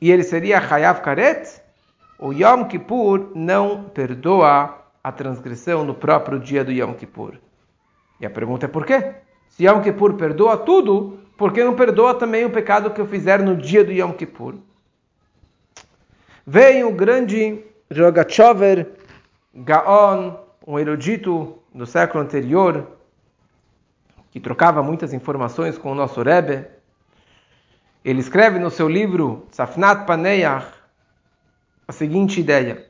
e 0.00 0.11
ele 0.11 0.25
seria 0.25 0.59
Hayav 0.59 1.00
Karet, 1.00 1.62
o 2.18 2.32
Yom 2.32 2.64
Kippur 2.64 3.30
não 3.35 3.85
perdoa 3.85 4.78
a 5.02 5.12
transgressão 5.12 5.85
no 5.85 5.94
próprio 5.94 6.38
dia 6.38 6.64
do 6.64 6.73
Yom 6.73 6.94
Kippur. 6.94 7.35
E 8.21 8.26
a 8.26 8.30
pergunta 8.30 8.66
é 8.66 8.68
por 8.68 8.85
quê? 8.85 9.14
Se 9.49 9.64
Yom 9.66 9.80
Kippur 9.80 10.14
perdoa 10.14 10.56
tudo, 10.56 11.21
por 11.42 11.52
que 11.52 11.64
não 11.64 11.75
perdoa 11.75 12.14
também 12.14 12.44
o 12.44 12.50
pecado 12.50 12.92
que 12.92 13.00
eu 13.00 13.06
fizer 13.08 13.42
no 13.42 13.56
dia 13.56 13.82
do 13.82 13.90
Yom 13.90 14.12
Kippur? 14.12 14.54
Vem 16.46 16.84
o 16.84 16.92
grande 16.92 17.64
Rogachover 17.92 18.92
Gaon, 19.52 20.37
um 20.64 20.78
erudito 20.78 21.61
do 21.75 21.84
século 21.84 22.22
anterior, 22.22 22.96
que 24.30 24.38
trocava 24.38 24.84
muitas 24.84 25.12
informações 25.12 25.76
com 25.76 25.90
o 25.90 25.96
nosso 25.96 26.22
Rebbe, 26.22 26.64
ele 28.04 28.20
escreve 28.20 28.61
no 28.61 28.70
seu 28.70 28.88
livro 28.88 29.44
Safnat 29.50 30.06
Paneyach 30.06 30.68
a 31.88 31.92
seguinte 31.92 32.40
ideia: 32.40 32.88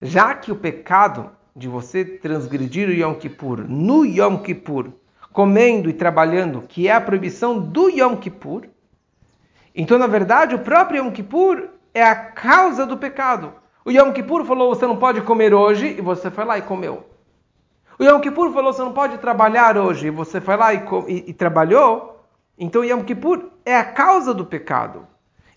já 0.00 0.34
que 0.34 0.50
o 0.50 0.56
pecado 0.56 1.30
de 1.54 1.68
você 1.68 2.06
transgredir 2.06 2.88
o 2.88 2.92
Yom 2.92 3.16
Kippur 3.16 3.68
no 3.68 4.06
Yom 4.06 4.38
Kippur, 4.38 5.03
comendo 5.34 5.90
e 5.90 5.92
trabalhando, 5.92 6.62
que 6.62 6.86
é 6.86 6.92
a 6.92 7.00
proibição 7.00 7.58
do 7.58 7.90
Yom 7.90 8.16
Kippur, 8.16 8.68
então 9.74 9.98
na 9.98 10.06
verdade 10.06 10.54
o 10.54 10.60
próprio 10.60 11.02
Yom 11.02 11.10
Kippur 11.10 11.70
é 11.92 12.04
a 12.04 12.14
causa 12.14 12.86
do 12.86 12.96
pecado. 12.96 13.52
O 13.84 13.90
Yom 13.90 14.12
Kippur 14.12 14.44
falou: 14.44 14.72
você 14.72 14.86
não 14.86 14.96
pode 14.96 15.20
comer 15.22 15.52
hoje, 15.52 15.96
e 15.98 16.00
você 16.00 16.30
foi 16.30 16.44
lá 16.44 16.56
e 16.56 16.62
comeu. 16.62 17.04
O 17.98 18.04
Yom 18.04 18.20
Kippur 18.20 18.52
falou: 18.52 18.72
você 18.72 18.82
não 18.82 18.92
pode 18.92 19.18
trabalhar 19.18 19.76
hoje, 19.76 20.06
e 20.06 20.10
você 20.10 20.40
foi 20.40 20.56
lá 20.56 20.72
e, 20.72 20.84
e, 21.08 21.30
e 21.30 21.34
trabalhou. 21.34 22.24
Então, 22.56 22.82
o 22.82 22.84
Yom 22.84 23.02
Kippur 23.02 23.50
é 23.66 23.76
a 23.76 23.84
causa 23.84 24.32
do 24.32 24.46
pecado. 24.46 25.04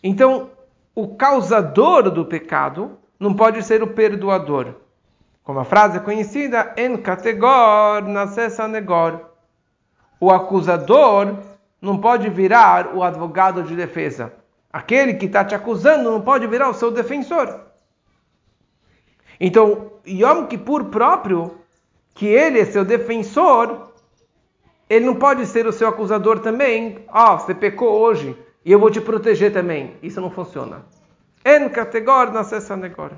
Então, 0.02 0.50
o 0.96 1.16
causador 1.16 2.10
do 2.10 2.26
pecado 2.26 2.98
não 3.20 3.36
pode 3.36 3.62
ser 3.62 3.84
o 3.84 3.88
perdoador. 3.94 4.74
Como 5.44 5.60
a 5.60 5.64
frase 5.64 5.98
é 5.98 6.02
conhecida, 6.02 6.74
en 6.76 6.98
categor 6.98 8.02
nascessa 8.02 8.68
negor. 8.68 9.37
O 10.20 10.32
acusador 10.32 11.36
não 11.82 11.98
pode 12.00 12.30
virar 12.30 12.96
o 12.96 13.04
advogado 13.04 13.64
de 13.64 13.76
defesa. 13.76 14.34
Aquele 14.72 15.14
que 15.14 15.26
está 15.26 15.46
te 15.46 15.56
acusando 15.56 16.12
não 16.12 16.22
pode 16.22 16.46
virar 16.48 16.70
o 16.70 16.74
seu 16.74 16.92
defensor. 16.92 17.62
Então, 19.40 19.92
Yom 20.08 20.48
Kippur 20.48 20.86
próprio 20.86 21.60
que 22.14 22.26
ele 22.26 22.60
é 22.60 22.66
seu 22.66 22.84
defensor, 22.84 23.94
ele 24.90 25.06
não 25.06 25.16
pode 25.16 25.46
ser 25.46 25.68
o 25.68 25.72
seu 25.72 25.88
acusador 25.88 26.40
também. 26.40 27.06
Ah, 27.08 27.34
oh, 27.34 27.40
você 27.40 27.54
pecou 27.54 27.90
hoje 27.90 28.36
e 28.66 28.72
eu 28.72 28.80
vou 28.80 28.90
te 28.90 29.00
proteger 29.00 29.54
também. 29.54 29.96
Isso 30.02 30.20
não 30.20 30.32
funciona. 30.32 30.84
En 31.46 31.70
categor 31.70 32.32
na 32.32 32.44
negor. 32.76 33.12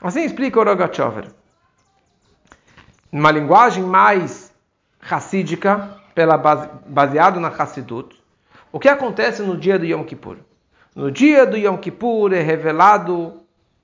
Assim 0.00 0.22
explica 0.24 0.60
o 0.60 0.64
Rogachover. 0.64 1.28
Numa 3.10 3.30
linguagem 3.30 3.82
mais 3.82 4.51
racídica, 5.02 5.98
pela 6.14 6.38
base, 6.38 6.68
baseado 6.86 7.40
na 7.40 7.48
Hassidut, 7.48 8.16
o 8.70 8.78
que 8.78 8.88
acontece 8.88 9.42
no 9.42 9.56
dia 9.56 9.78
do 9.78 9.84
Yom 9.84 10.04
Kippur? 10.04 10.38
No 10.94 11.10
dia 11.10 11.44
do 11.44 11.56
Yom 11.56 11.76
Kippur 11.76 12.32
é 12.32 12.40
revelado 12.40 13.40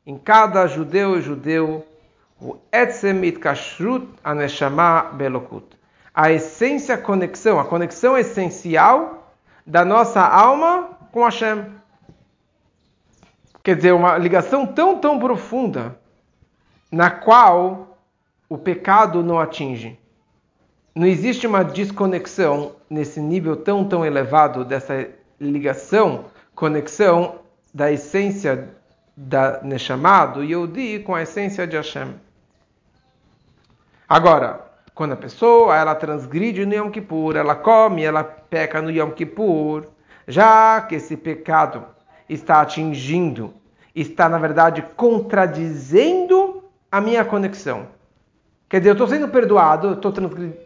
em 0.07 0.17
cada 0.17 0.67
judeu 0.67 1.19
e 1.19 1.21
judeu 1.21 1.87
o 2.41 2.57
etzem 2.71 3.25
itkashrut 3.25 4.07
aneshama 4.23 5.03
belokut. 5.13 5.67
A 6.15 6.31
essência, 6.31 6.95
a 6.95 6.99
conexão, 6.99 7.59
a 7.59 7.65
conexão 7.65 8.17
essencial 8.17 9.33
da 9.67 9.85
nossa 9.85 10.21
alma 10.21 10.91
com 11.13 11.25
Hashem. 11.25 11.67
Quer 13.63 13.77
dizer, 13.77 13.93
uma 13.93 14.17
ligação 14.17 14.67
tão, 14.67 14.99
tão 14.99 15.19
profunda, 15.19 15.99
na 16.91 17.11
qual 17.11 17.99
o 18.49 18.57
pecado 18.57 19.23
não 19.23 19.39
atinge. 19.39 19.99
Não 20.99 21.07
existe 21.07 21.47
uma 21.47 21.63
desconexão 21.63 22.73
nesse 22.91 23.21
nível 23.21 23.55
tão, 23.55 23.85
tão 23.85 24.05
elevado 24.05 24.65
dessa 24.65 25.09
ligação, 25.41 26.25
conexão 26.57 27.37
da 27.73 27.93
essência 27.93 28.71
da 29.17 29.63
Neshama, 29.63 30.27
do 30.27 30.43
Yehudi, 30.43 30.99
com 31.07 31.15
a 31.15 31.23
essência 31.23 31.69
de 31.69 31.77
Hashem. 31.77 32.17
Agora, 34.09 34.73
quando 34.93 35.13
a 35.13 35.17
pessoa 35.17 35.77
ela 35.77 35.95
transgride 35.95 36.67
no 36.67 36.75
Yom 36.75 36.91
Kippur, 36.91 37.37
ela 37.37 37.55
come, 37.55 38.03
ela 38.03 38.25
peca 38.25 38.83
no 38.83 38.91
Yom 38.91 39.13
Kippur, 39.13 39.87
já 40.27 40.81
que 40.81 40.97
esse 40.97 41.17
pecado 41.17 41.85
está 42.29 42.61
atingindo, 42.61 43.55
está 43.95 44.29
na 44.29 44.39
verdade 44.39 44.83
contradizendo 44.97 46.65
a 46.91 47.01
minha 47.01 47.25
conexão. 47.25 47.87
Quer 48.69 48.79
dizer, 48.79 48.91
eu 48.91 48.93
estou 48.93 49.09
sendo 49.09 49.29
perdoado, 49.29 49.95
estou 49.95 50.13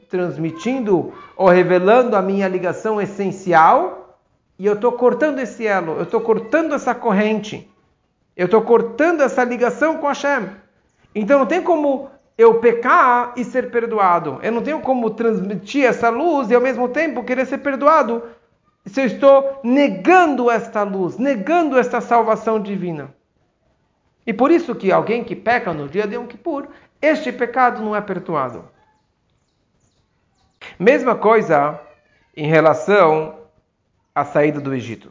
transmitindo 0.08 1.12
ou 1.36 1.48
revelando 1.48 2.16
a 2.16 2.22
minha 2.22 2.48
ligação 2.48 3.00
essencial, 3.00 4.18
e 4.58 4.66
eu 4.66 4.74
estou 4.74 4.92
cortando 4.92 5.38
esse 5.38 5.66
elo, 5.66 5.96
eu 5.96 6.02
estou 6.02 6.20
cortando 6.20 6.74
essa 6.74 6.94
corrente, 6.94 7.68
eu 8.36 8.46
estou 8.46 8.62
cortando 8.62 9.20
essa 9.20 9.44
ligação 9.44 9.98
com 9.98 10.06
Hashem. 10.06 10.48
Então 11.14 11.38
não 11.38 11.46
tem 11.46 11.62
como 11.62 12.10
eu 12.36 12.60
pecar 12.60 13.34
e 13.36 13.44
ser 13.44 13.70
perdoado. 13.70 14.38
Eu 14.42 14.52
não 14.52 14.62
tenho 14.62 14.80
como 14.80 15.10
transmitir 15.10 15.84
essa 15.84 16.08
luz 16.08 16.50
e 16.50 16.54
ao 16.54 16.60
mesmo 16.60 16.88
tempo 16.88 17.24
querer 17.24 17.46
ser 17.46 17.58
perdoado 17.58 18.22
se 18.86 19.00
eu 19.00 19.06
estou 19.06 19.60
negando 19.62 20.50
esta 20.50 20.82
luz, 20.82 21.18
negando 21.18 21.78
esta 21.78 22.00
salvação 22.00 22.60
divina. 22.60 23.14
E 24.26 24.32
por 24.32 24.50
isso 24.50 24.74
que 24.74 24.90
alguém 24.90 25.24
que 25.24 25.36
peca 25.36 25.72
no 25.72 25.88
dia 25.88 26.06
de 26.06 26.14
Yom 26.14 26.26
Kippur, 26.26 26.68
este 27.02 27.32
pecado 27.32 27.82
não 27.82 27.96
é 27.96 28.00
perdoado. 28.00 28.64
Mesma 30.78 31.16
coisa 31.16 31.80
em 32.36 32.46
relação 32.46 33.40
à 34.14 34.24
saída 34.24 34.60
do 34.60 34.72
Egito. 34.72 35.08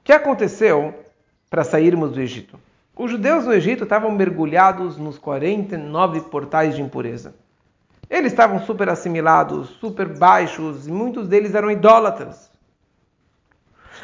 O 0.00 0.02
que 0.02 0.12
aconteceu 0.12 0.94
para 1.50 1.62
sairmos 1.62 2.12
do 2.12 2.20
Egito? 2.20 2.58
Os 2.96 3.10
judeus 3.10 3.44
no 3.44 3.52
Egito 3.52 3.84
estavam 3.84 4.10
mergulhados 4.12 4.96
nos 4.96 5.18
49 5.18 6.22
portais 6.22 6.74
de 6.74 6.80
impureza. 6.80 7.34
Eles 8.08 8.32
estavam 8.32 8.60
super 8.60 8.88
assimilados, 8.88 9.68
super 9.80 10.06
baixos, 10.16 10.86
e 10.86 10.90
muitos 10.90 11.28
deles 11.28 11.54
eram 11.54 11.70
idólatras. 11.70 12.50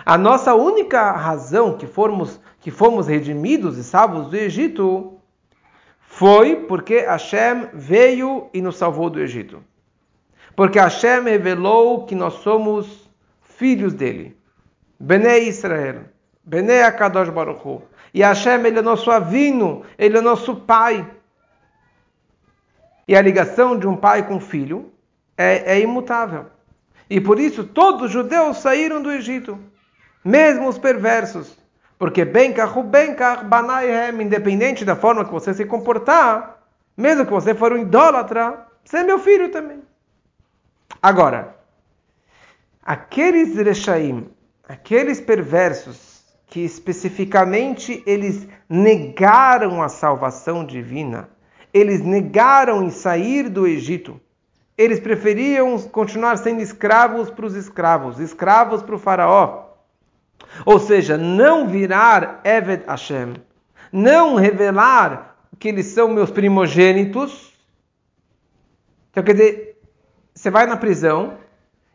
A 0.05 0.19
nossa 0.19 0.55
única 0.55 1.13
razão 1.13 1.77
que 1.77 1.87
fomos, 1.87 2.41
que 2.61 2.71
fomos 2.71 3.07
redimidos 3.07 3.79
e 3.79 3.85
salvos 3.85 4.29
do 4.29 4.37
Egito 4.37 5.20
foi 6.13 6.57
porque 6.57 6.99
Hashem 6.99 7.69
veio 7.73 8.51
e 8.53 8.61
nos 8.61 8.77
salvou 8.77 9.09
do 9.09 9.21
Egito. 9.21 9.63
Porque 10.57 10.79
Hashem 10.79 11.23
revelou 11.23 12.05
que 12.05 12.17
nós 12.17 12.35
somos 12.35 13.09
filhos 13.43 13.95
dele. 13.95 14.37
Bnei 14.99 15.49
Israel. 15.49 16.07
Bnei 16.45 16.83
Akadosh 16.83 17.31
Baruch 17.31 17.65
Hu. 17.65 17.83
E 18.13 18.23
Hashem, 18.23 18.67
ele 18.67 18.81
é 18.81 18.83
nosso 18.83 19.09
avino, 19.09 19.85
ele 19.97 20.19
é 20.19 20.21
nosso 20.21 20.57
pai. 20.57 21.09
E 23.07 23.15
a 23.15 23.23
ligação 23.23 23.79
de 23.79 23.87
um 23.87 23.97
pai 23.97 24.27
com 24.27 24.41
filho 24.41 24.93
é, 25.39 25.77
é 25.77 25.81
imutável. 25.81 26.47
E 27.09 27.21
por 27.21 27.39
isso 27.39 27.63
todos 27.63 28.03
os 28.03 28.11
judeus 28.11 28.59
saíram 28.59 29.01
do 29.01 29.13
Egito, 29.13 29.57
mesmo 30.25 30.69
os 30.69 30.77
perversos. 30.77 31.57
Porque 32.01 32.25
Benkach, 32.25 32.83
Benkach, 32.83 33.45
Banaihem, 33.45 34.23
independente 34.23 34.87
da 34.87 34.97
forma 34.97 35.23
que 35.23 35.31
você 35.31 35.53
se 35.53 35.67
comportar, 35.67 36.59
mesmo 36.97 37.27
que 37.27 37.31
você 37.31 37.55
for 37.55 37.75
um 37.75 37.77
idólatra, 37.77 38.67
você 38.83 38.97
é 38.97 39.05
meu 39.05 39.19
filho 39.19 39.51
também. 39.51 39.83
Agora, 41.03 41.55
aqueles 42.83 43.55
Rechaim, 43.55 44.31
aqueles 44.67 45.21
perversos, 45.21 46.25
que 46.47 46.61
especificamente 46.61 48.03
eles 48.07 48.49
negaram 48.67 49.83
a 49.83 49.91
salvação 49.91 50.65
divina, 50.65 51.29
eles 51.71 52.01
negaram 52.01 52.83
em 52.83 52.91
sair 52.91 53.51
do 53.51 53.67
Egito. 53.67 54.19
Eles 54.79 55.01
preferiam 55.01 55.79
continuar 55.79 56.39
sendo 56.39 56.63
escravos 56.63 57.29
para 57.29 57.45
os 57.45 57.55
escravos, 57.55 58.19
escravos 58.19 58.83
para 58.83 58.95
o 58.95 58.99
faraó. 58.99 59.70
Ou 60.65 60.79
seja, 60.79 61.17
não 61.17 61.67
virar 61.67 62.41
Eved 62.45 62.85
Hashem, 62.87 63.35
não 63.93 64.35
revelar 64.35 65.37
que 65.59 65.69
eles 65.69 65.87
são 65.87 66.09
meus 66.09 66.31
primogênitos. 66.31 67.53
Então, 69.11 69.23
quer 69.23 69.33
dizer, 69.33 69.81
você 70.35 70.51
vai 70.51 70.67
na 70.67 70.77
prisão 70.77 71.35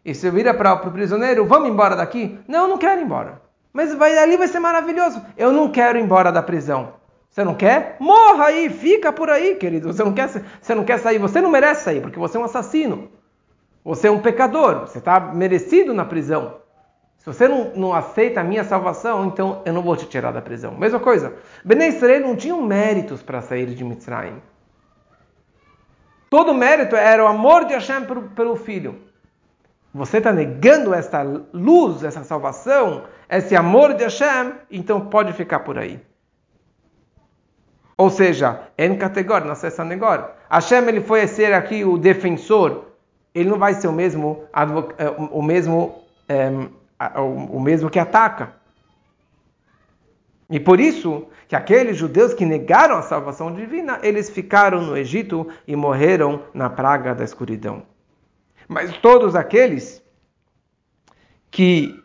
e 0.03 0.13
você 0.13 0.29
vira 0.29 0.53
para 0.53 0.73
o 0.73 0.91
prisioneiro, 0.91 1.45
vamos 1.45 1.69
embora 1.69 1.95
daqui? 1.95 2.39
Não, 2.47 2.67
não 2.67 2.77
quero 2.77 3.01
ir 3.01 3.05
embora. 3.05 3.41
Mas 3.73 3.93
vai, 3.93 4.17
ali 4.17 4.37
vai 4.37 4.47
ser 4.47 4.59
maravilhoso. 4.59 5.21
Eu 5.35 5.51
não 5.51 5.71
quero 5.71 5.97
ir 5.97 6.01
embora 6.01 6.31
da 6.31 6.43
prisão. 6.43 6.93
Você 7.29 7.43
não 7.43 7.55
quer? 7.55 7.97
Morra 7.99 8.45
aí, 8.45 8.69
fica 8.69 9.11
por 9.11 9.29
aí, 9.29 9.55
querido. 9.55 9.91
Você 9.91 10.03
não 10.03 10.13
quer, 10.13 10.29
você 10.61 10.73
não 10.73 10.85
quer 10.85 10.99
sair, 10.99 11.17
você 11.17 11.41
não 11.41 11.49
merece 11.49 11.83
sair, 11.83 12.01
porque 12.01 12.17
você 12.17 12.37
é 12.37 12.39
um 12.39 12.45
assassino. 12.45 13.09
Você 13.83 14.07
é 14.07 14.11
um 14.11 14.21
pecador, 14.21 14.81
você 14.81 14.99
está 14.99 15.19
merecido 15.19 15.93
na 15.93 16.05
prisão. 16.05 16.61
Se 17.25 17.33
você 17.33 17.47
não, 17.47 17.71
não, 17.75 17.91
aceita 17.91 18.41
a 18.41 18.43
minha 18.43 18.63
salvação, 18.63 19.25
então 19.25 19.63
eu 19.65 19.73
não 19.73 19.81
vou 19.81 19.97
te 19.97 20.05
tirar 20.05 20.31
da 20.31 20.43
prisão. 20.43 20.75
Mesma 20.75 20.99
coisa. 20.99 21.33
Bnei 21.63 21.87
Israel 21.87 22.19
não 22.19 22.35
tinham 22.35 22.61
méritos 22.61 23.23
para 23.23 23.41
sair 23.41 23.65
de 23.65 23.83
Mitzrayim. 23.83 24.39
Todo 26.29 26.53
mérito 26.53 26.95
era 26.95 27.23
o 27.23 27.27
amor 27.27 27.65
de 27.65 27.73
Hashem 27.73 28.05
pelo, 28.05 28.29
pelo 28.29 28.55
filho. 28.55 29.01
Você 29.91 30.19
está 30.19 30.31
negando 30.31 30.93
esta 30.93 31.23
luz, 31.51 32.03
essa 32.03 32.23
salvação, 32.23 33.05
esse 33.27 33.55
amor 33.55 33.95
de 33.95 34.03
Hashem, 34.03 34.53
então 34.69 35.07
pode 35.07 35.33
ficar 35.33 35.61
por 35.61 35.79
aí. 35.79 35.99
Ou 37.97 38.11
seja, 38.11 38.67
em 38.77 38.95
categoria, 38.97 39.55
cessa 39.55 39.83
negócio. 39.83 40.27
Hashem 40.47 40.87
ele 40.87 41.01
foi 41.01 41.25
ser 41.25 41.53
aqui 41.53 41.83
o 41.83 41.97
defensor, 41.97 42.85
ele 43.33 43.49
não 43.49 43.57
vai 43.57 43.73
ser 43.73 43.87
o 43.87 43.91
mesmo 43.91 44.43
eh, 44.99 45.09
o 45.31 45.41
mesmo 45.41 46.03
é, 46.29 46.51
o 46.99 47.59
mesmo 47.59 47.89
que 47.89 47.99
ataca. 47.99 48.53
E 50.49 50.59
por 50.59 50.79
isso 50.79 51.27
que 51.47 51.55
aqueles 51.55 51.97
judeus 51.97 52.33
que 52.33 52.45
negaram 52.45 52.97
a 52.97 53.01
salvação 53.01 53.53
divina, 53.53 53.99
eles 54.03 54.29
ficaram 54.29 54.81
no 54.81 54.97
Egito 54.97 55.47
e 55.67 55.75
morreram 55.75 56.43
na 56.53 56.69
praga 56.69 57.13
da 57.15 57.23
escuridão. 57.23 57.83
Mas 58.67 58.95
todos 58.97 59.35
aqueles 59.35 60.03
que 61.51 61.99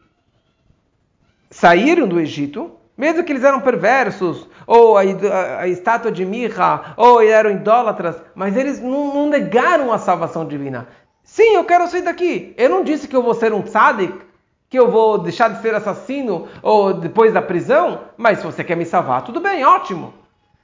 saíram 1.51 2.07
do 2.07 2.21
Egito, 2.21 2.73
mesmo 2.97 3.25
que 3.25 3.33
eles 3.33 3.45
eram 3.45 3.61
perversos, 3.61 4.49
ou 4.67 4.97
a, 4.97 5.03
a, 5.03 5.61
a 5.61 5.69
estátua 5.69 6.13
de 6.13 6.25
Mirra, 6.25 6.95
ou 6.97 7.23
eram 7.23 7.51
idólatras, 7.51 8.23
mas 8.35 8.57
eles 8.57 8.81
não, 8.81 9.15
não, 9.15 9.29
negaram 9.29 9.93
a 9.93 9.99
salvação 9.99 10.47
divina. 10.47 10.87
Sim, 11.23 11.55
eu 11.55 11.65
quero 11.65 11.89
sair 11.89 12.03
daqui. 12.03 12.55
Eu 12.57 12.69
não 12.69 12.85
disse 12.85 13.09
que 13.09 13.17
eu 13.17 13.23
vou 13.23 13.35
ser 13.35 13.53
um 13.53 13.63
tzadik, 13.63 14.30
que 14.71 14.79
eu 14.79 14.89
vou 14.89 15.19
deixar 15.19 15.49
de 15.49 15.61
ser 15.61 15.75
assassino 15.75 16.47
ou 16.63 16.95
depois 16.95 17.35
da 17.35 17.43
prisão, 17.43 18.03
mas 18.17 18.39
se 18.39 18.47
você 18.47 18.63
quer 18.63 18.77
me 18.77 18.87
salvar, 18.87 19.23
tudo 19.23 19.41
bem, 19.41 19.65
ótimo. 19.65 20.15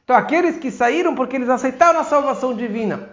Então 0.05 0.15
aqueles 0.15 0.57
que 0.57 0.71
saíram 0.71 1.17
porque 1.17 1.35
eles 1.35 1.49
aceitaram 1.49 1.99
a 1.99 2.05
salvação 2.05 2.55
divina, 2.55 3.11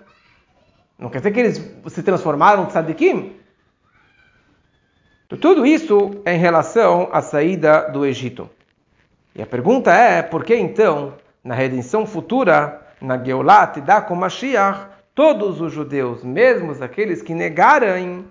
não 0.98 1.10
quer 1.10 1.18
dizer 1.18 1.32
que 1.32 1.40
eles 1.40 1.76
se 1.88 2.04
transformaram 2.04 2.64
em 2.64 2.68
tzadikim? 2.68 3.36
Então, 5.26 5.38
tudo 5.38 5.66
isso 5.66 6.22
é 6.24 6.36
em 6.36 6.38
relação 6.38 7.10
à 7.12 7.22
saída 7.22 7.90
do 7.92 8.06
Egito. 8.06 8.48
E 9.34 9.42
a 9.42 9.48
pergunta 9.48 9.92
é, 9.92 10.22
por 10.22 10.44
que 10.46 10.56
então, 10.56 11.16
na 11.44 11.56
redenção 11.56 12.06
futura, 12.06 12.82
na 13.02 13.18
Geulat 13.18 13.82
da 13.82 14.00
com 14.00 14.16
Mashiach, 14.16 14.88
todos 15.16 15.60
os 15.60 15.74
judeus, 15.74 16.24
mesmo 16.24 16.72
aqueles 16.84 17.24
que 17.24 17.34
negaram, 17.34 18.26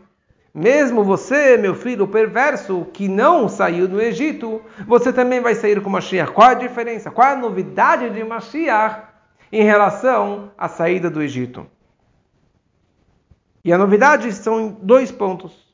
mesmo 0.55 1.03
você, 1.03 1.57
meu 1.57 1.75
filho 1.75 2.07
perverso, 2.07 2.87
que 2.93 3.09
não 3.09 3.49
saiu 3.49 3.89
do 3.89 4.01
Egito, 4.01 4.61
você 4.87 5.13
também 5.13 5.41
vai 5.41 5.55
sair 5.55 5.81
com 5.81 5.89
Mashiach. 5.89 6.33
Qual 6.33 6.49
a 6.49 6.55
diferença? 6.55 7.11
Qual 7.11 7.27
a 7.27 7.37
novidade 7.37 8.11
de 8.11 8.23
Mashiach 8.23 9.03
em 9.51 9.63
relação 9.63 10.51
à 10.59 10.69
saída 10.69 11.09
do 11.09 11.23
Egito? 11.23 11.67
E 13.65 13.73
a 13.73 13.79
novidade 13.79 14.31
são 14.33 14.77
dois 14.83 15.11
pontos. 15.11 15.73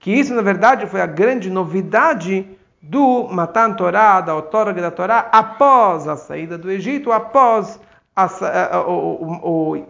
Que 0.00 0.10
isso, 0.10 0.34
na 0.34 0.42
verdade, 0.42 0.86
foi 0.86 1.00
a 1.00 1.06
grande 1.06 1.48
novidade 1.48 2.58
do 2.82 3.28
Matan 3.28 3.74
Torá, 3.74 4.20
da 4.20 4.34
outorga 4.34 4.80
da 4.80 4.90
Torá, 4.90 5.28
após 5.30 6.08
a 6.08 6.16
saída 6.16 6.56
do 6.56 6.70
Egito, 6.70 7.12
após 7.12 7.78
a, 8.16 8.80
o, 8.88 8.92
o, 8.92 9.76
o, 9.76 9.86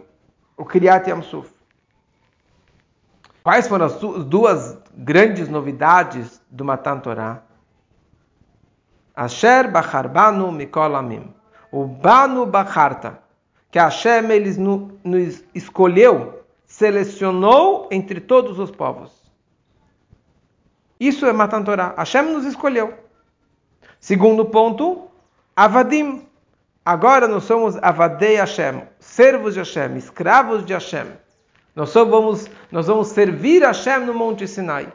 o 0.57 0.65
Kriyat 0.65 1.09
Yamsuf. 1.09 1.50
Quais 3.43 3.67
foram 3.67 3.85
as 3.85 3.95
duas 4.25 4.77
grandes 4.95 5.49
novidades 5.49 6.41
do 6.49 6.63
Matan 6.63 6.99
Torá? 6.99 7.41
Asher 9.15 9.69
Bachar 9.71 10.07
Banu 10.07 10.51
Mikol 10.51 10.95
Amim. 10.95 11.33
O 11.71 11.85
Banu 11.85 12.45
Bacharta, 12.45 13.19
que 13.71 13.79
Hashem 13.79 14.29
eles 14.31 14.57
nos 14.57 15.43
escolheu, 15.55 16.43
selecionou 16.65 17.87
entre 17.91 18.19
todos 18.19 18.59
os 18.59 18.69
povos. 18.69 19.21
Isso 20.99 21.25
é 21.25 21.33
Matan 21.33 21.63
Torah. 21.63 21.95
Hashem 21.97 22.31
nos 22.31 22.45
escolheu. 22.45 22.93
Segundo 23.99 24.45
ponto, 24.45 25.07
Avadim. 25.55 26.27
Agora 26.85 27.27
nós 27.27 27.43
somos 27.43 27.75
Avadei 27.77 28.35
Hashem, 28.35 28.83
servos 28.99 29.53
de 29.53 29.59
Hashem, 29.59 29.97
escravos 29.97 30.65
de 30.65 30.73
Hashem. 30.73 31.07
Nós, 31.75 31.89
só 31.89 32.03
vamos, 32.03 32.47
nós 32.71 32.87
vamos 32.87 33.07
servir 33.07 33.63
Hashem 33.63 34.05
no 34.05 34.13
Monte 34.13 34.47
Sinai. 34.47 34.91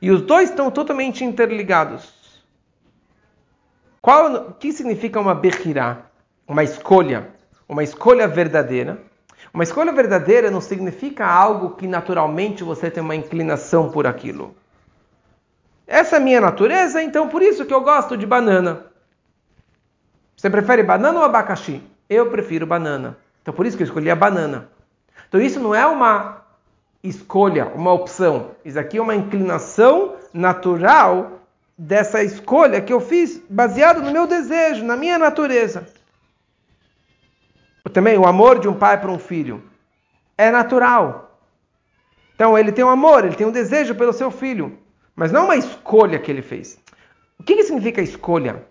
E 0.00 0.10
os 0.10 0.22
dois 0.22 0.50
estão 0.50 0.70
totalmente 0.70 1.24
interligados. 1.24 2.20
Qual, 4.00 4.32
o 4.32 4.54
que 4.54 4.72
significa 4.72 5.20
uma 5.20 5.34
Bechirá? 5.34 6.06
Uma 6.46 6.62
escolha. 6.62 7.28
Uma 7.68 7.82
escolha 7.82 8.26
verdadeira. 8.26 8.98
Uma 9.52 9.64
escolha 9.64 9.92
verdadeira 9.92 10.50
não 10.50 10.60
significa 10.60 11.26
algo 11.26 11.70
que 11.70 11.86
naturalmente 11.86 12.62
você 12.62 12.90
tem 12.90 13.02
uma 13.02 13.16
inclinação 13.16 13.90
por 13.90 14.06
aquilo. 14.06 14.54
Essa 15.86 16.16
é 16.16 16.18
a 16.18 16.22
minha 16.22 16.40
natureza, 16.40 17.02
então 17.02 17.28
por 17.28 17.42
isso 17.42 17.66
que 17.66 17.74
eu 17.74 17.80
gosto 17.80 18.16
de 18.16 18.24
banana. 18.24 18.86
Você 20.36 20.48
prefere 20.48 20.84
banana 20.84 21.18
ou 21.18 21.24
abacaxi? 21.24 21.82
Eu 22.08 22.30
prefiro 22.30 22.64
banana. 22.64 23.18
Então 23.42 23.52
por 23.52 23.66
isso 23.66 23.76
que 23.76 23.82
eu 23.82 23.86
escolhi 23.86 24.08
a 24.08 24.16
banana. 24.16 24.68
Então 25.30 25.40
isso 25.40 25.60
não 25.60 25.72
é 25.72 25.86
uma 25.86 26.42
escolha, 27.04 27.66
uma 27.68 27.92
opção. 27.92 28.50
Isso 28.64 28.76
aqui 28.76 28.98
é 28.98 29.00
uma 29.00 29.14
inclinação 29.14 30.16
natural 30.34 31.38
dessa 31.78 32.20
escolha 32.20 32.80
que 32.80 32.92
eu 32.92 33.00
fiz 33.00 33.40
baseado 33.48 34.02
no 34.02 34.10
meu 34.10 34.26
desejo, 34.26 34.84
na 34.84 34.96
minha 34.96 35.16
natureza. 35.16 35.86
Também 37.92 38.18
o 38.18 38.26
amor 38.26 38.58
de 38.58 38.66
um 38.66 38.74
pai 38.74 39.00
para 39.00 39.10
um 39.10 39.20
filho 39.20 39.62
é 40.36 40.50
natural. 40.50 41.38
Então 42.34 42.58
ele 42.58 42.72
tem 42.72 42.84
um 42.84 42.88
amor, 42.88 43.24
ele 43.24 43.36
tem 43.36 43.46
um 43.46 43.52
desejo 43.52 43.94
pelo 43.94 44.12
seu 44.12 44.32
filho, 44.32 44.76
mas 45.14 45.30
não 45.30 45.44
uma 45.44 45.56
escolha 45.56 46.18
que 46.18 46.28
ele 46.28 46.42
fez. 46.42 46.76
O 47.38 47.44
que, 47.44 47.54
que 47.54 47.62
significa 47.62 48.02
escolha? 48.02 48.64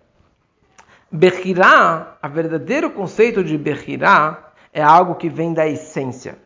Bechirá, 1.10 2.18
a 2.20 2.28
verdadeiro 2.28 2.90
conceito 2.90 3.42
de 3.42 3.56
Bechirá 3.56 4.52
é 4.72 4.82
algo 4.82 5.14
que 5.14 5.30
vem 5.30 5.54
da 5.54 5.66
essência, 5.66 6.38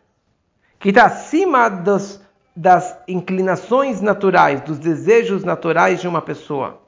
que 0.85 0.91
está 0.91 1.07
acima 1.07 1.71
das, 1.71 2.21
das 2.55 2.95
inclinações 3.09 4.03
naturais, 4.03 4.61
dos 4.61 4.79
desejos 4.79 5.43
naturais 5.43 5.99
de 5.99 6.07
uma 6.07 6.21
pessoa. 6.21 6.79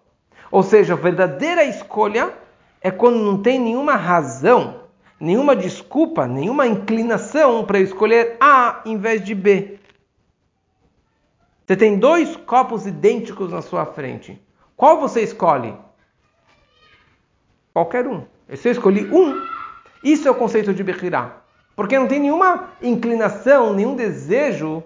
Ou 0.51 0.63
seja, 0.63 0.93
a 0.93 0.97
verdadeira 0.99 1.65
escolha 1.65 2.31
é 2.83 2.91
quando 2.91 3.17
não 3.17 3.41
tem 3.41 3.59
nenhuma 3.59 3.95
razão, 3.95 4.83
nenhuma 5.19 5.57
desculpa, 5.57 6.27
nenhuma 6.27 6.67
inclinação 6.67 7.65
para 7.65 7.81
escolher 7.81 8.37
A 8.39 8.83
em 8.85 8.99
vez 8.99 9.25
de 9.25 9.35
B. 9.35 9.79
Você 11.67 11.75
tem 11.75 11.99
dois 11.99 12.37
copos 12.37 12.87
idênticos 12.87 13.51
na 13.51 13.63
sua 13.63 13.87
frente. 13.87 14.39
Qual 14.77 15.01
você 15.01 15.23
escolhe? 15.23 15.75
Qualquer 17.73 18.07
um. 18.07 18.27
Se 18.57 18.69
eu 18.69 18.73
escolhi 18.73 19.07
um, 19.11 19.43
isso 20.05 20.29
é 20.29 20.31
o 20.31 20.35
conceito 20.35 20.75
de 20.75 20.85
Bechirá. 20.85 21.46
Porque 21.77 21.99
não 21.99 22.09
tem 22.09 22.19
nenhuma 22.19 22.71
inclinação, 22.81 23.75
nenhum 23.75 23.95
desejo 23.95 24.83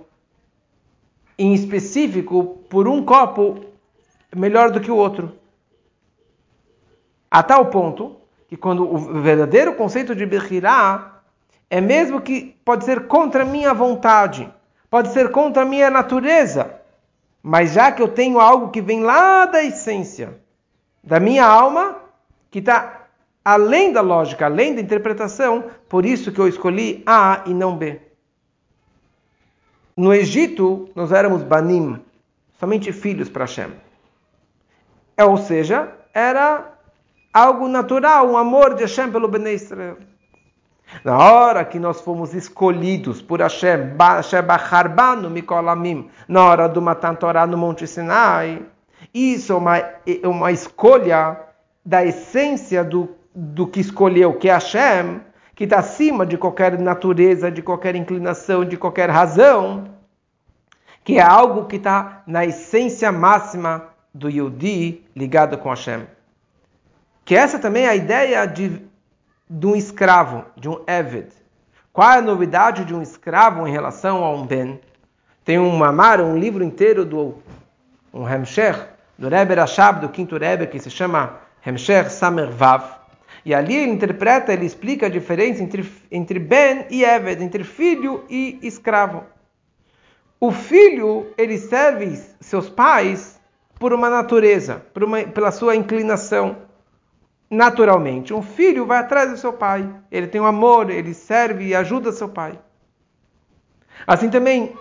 em 1.39 1.55
específico 1.55 2.59
por 2.69 2.89
um 2.89 3.05
copo 3.05 3.65
melhor 4.35 4.73
do 4.73 4.81
que 4.81 4.91
o 4.91 4.97
outro. 4.97 5.33
A 7.31 7.43
tal 7.45 7.67
ponto 7.67 8.17
que 8.49 8.57
quando 8.57 8.83
o 8.83 9.23
verdadeiro 9.23 9.77
conceito 9.77 10.15
de 10.15 10.27
Bechirá 10.27 11.23
é 11.71 11.81
mesmo 11.81 12.21
que 12.21 12.57
pode 12.65 12.85
ser 12.85 13.07
contra 13.07 13.45
minha 13.45 13.73
vontade, 13.73 14.53
pode 14.91 15.13
ser 15.13 15.31
contra 15.31 15.63
a 15.63 15.65
minha 15.65 15.89
natureza, 15.89 16.75
mas 17.41 17.73
já 17.73 17.93
que 17.93 18.03
eu 18.03 18.09
tenho 18.09 18.41
algo 18.41 18.71
que 18.71 18.83
vem 18.83 19.01
lá 19.05 19.47
da 19.47 19.63
essência 19.63 20.41
da 21.03 21.19
minha 21.19 21.47
alma, 21.47 21.97
que 22.51 22.59
está 22.59 23.00
além 23.45 23.93
da 23.93 24.01
lógica, 24.01 24.47
além 24.47 24.75
da 24.75 24.81
interpretação, 24.81 25.65
por 25.89 26.05
isso 26.05 26.33
que 26.33 26.41
eu 26.41 26.49
escolhi 26.49 27.03
A 27.07 27.43
e 27.47 27.55
não 27.55 27.77
B. 27.77 28.01
No 29.97 30.15
Egito, 30.15 30.89
nós 30.95 31.13
éramos 31.13 31.43
banim, 31.43 32.01
somente 32.59 32.93
filhos 32.93 33.29
para 33.29 33.45
Hashem. 33.45 33.71
É, 35.17 35.25
ou 35.25 35.37
seja, 35.37 35.93
era 36.15 36.73
algo 37.33 37.69
natural, 37.69 38.31
um 38.31 38.37
amor 38.37 38.75
de 38.75 38.83
Hashem 38.83 39.11
pelo 39.11 39.29
Bnei 39.29 39.55
Israel. 39.55 39.99
Na 41.05 41.19
hora 41.19 41.65
que 41.65 41.79
nós 41.79 42.01
fomos 42.01 42.35
escolhidos 42.35 43.23
por 43.23 43.41
Hashem, 43.41 43.95
Shebacharbanu 44.25 45.31
Mikolamim, 45.31 46.11
na 46.27 46.45
hora 46.45 46.69
do 46.69 46.83
Matan 46.83 47.15
Torah 47.15 47.47
no 47.47 47.57
Monte 47.57 47.87
Sinai, 47.87 48.63
isso 49.15 49.53
é 49.53 49.57
uma, 49.57 49.79
é 49.79 50.29
uma 50.29 50.51
escolha 50.51 51.39
da 51.85 52.05
essência 52.05 52.83
do, 52.83 53.09
do 53.35 53.67
que 53.67 53.81
escolheu, 53.81 54.35
que 54.35 54.49
é 54.49 54.53
Hashem, 54.53 55.21
que 55.55 55.65
está 55.65 55.79
acima 55.79 56.25
de 56.25 56.37
qualquer 56.37 56.79
natureza, 56.79 57.51
de 57.51 57.63
qualquer 57.63 57.95
inclinação, 57.95 58.65
de 58.65 58.77
qualquer 58.77 59.11
razão, 59.11 59.89
que 61.05 61.19
é 61.19 61.23
algo 61.23 61.67
que 61.67 61.77
está 61.77 62.23
na 62.27 62.45
essência 62.45 63.11
máxima 63.13 63.89
do 64.13 64.29
Yudi 64.29 65.05
ligado 65.15 65.57
com 65.59 65.71
Hashem. 65.71 66.07
Que 67.25 67.37
essa 67.37 67.59
também 67.59 67.85
é 67.85 67.91
a 67.91 67.97
ideia 67.97 68.47
de, 68.47 68.83
de 69.49 69.67
um 69.67 69.77
escravo, 69.77 70.45
de 70.57 70.69
um 70.69 70.83
Eved. 70.87 71.29
Qual 71.93 72.11
é 72.11 72.19
a 72.19 72.23
novidade 72.23 72.85
de 72.85 72.95
um 72.95 73.03
escravo 73.03 73.67
em 73.67 73.71
relação 73.71 74.25
a 74.25 74.33
um 74.33 74.47
Ben? 74.47 74.81
Tem 75.45 75.59
um 75.59 75.77
Mamar, 75.77 76.21
um 76.21 76.37
livro 76.37 76.63
inteiro 76.63 77.05
do 77.05 77.35
um 78.13 78.29
Hemsher, 78.29 78.89
do 79.19 79.29
Rebbe 79.29 79.55
Rashab, 79.55 80.01
do 80.01 80.09
quinto 80.09 80.37
Rebbe, 80.37 80.67
que 80.67 80.79
se 80.79 80.91
chama 80.91 81.39
Hemsher 81.65 82.11
Samer 82.11 82.51
Vav. 82.51 83.00
E 83.45 83.55
ali 83.55 83.75
ele 83.75 83.93
interpreta, 83.93 84.53
ele 84.53 84.67
explica 84.67 85.07
a 85.07 85.11
diferença 85.11 85.63
entre, 85.63 85.91
entre 86.11 86.39
Ben 86.39 86.87
e 86.91 87.05
Eved, 87.05 87.43
entre 87.43 87.65
filho 87.65 88.25
e 88.29 88.59
escravo. 88.63 89.25
O 90.39 90.51
filho, 90.51 91.33
ele 91.37 91.59
serve 91.59 92.17
seus 92.41 92.69
pais 92.69 93.41
por 93.79 93.93
uma 93.93 94.11
natureza, 94.11 94.85
por 94.93 95.05
uma, 95.05 95.23
pela 95.23 95.51
sua 95.51 95.77
inclinação. 95.77 96.57
Naturalmente, 97.51 98.33
um 98.33 98.43
filho 98.43 98.87
vai 98.87 98.99
atrás 98.99 99.31
do 99.31 99.37
seu 99.37 99.53
pai. 99.53 99.89
Ele 100.11 100.27
tem 100.27 100.41
um 100.41 100.47
amor, 100.47 100.91
ele 100.91 101.15
serve 101.15 101.67
e 101.67 101.75
ajuda 101.75 102.13
seu 102.13 102.29
pai. 102.29 102.59
Assim 104.07 104.31
também, 104.31 104.75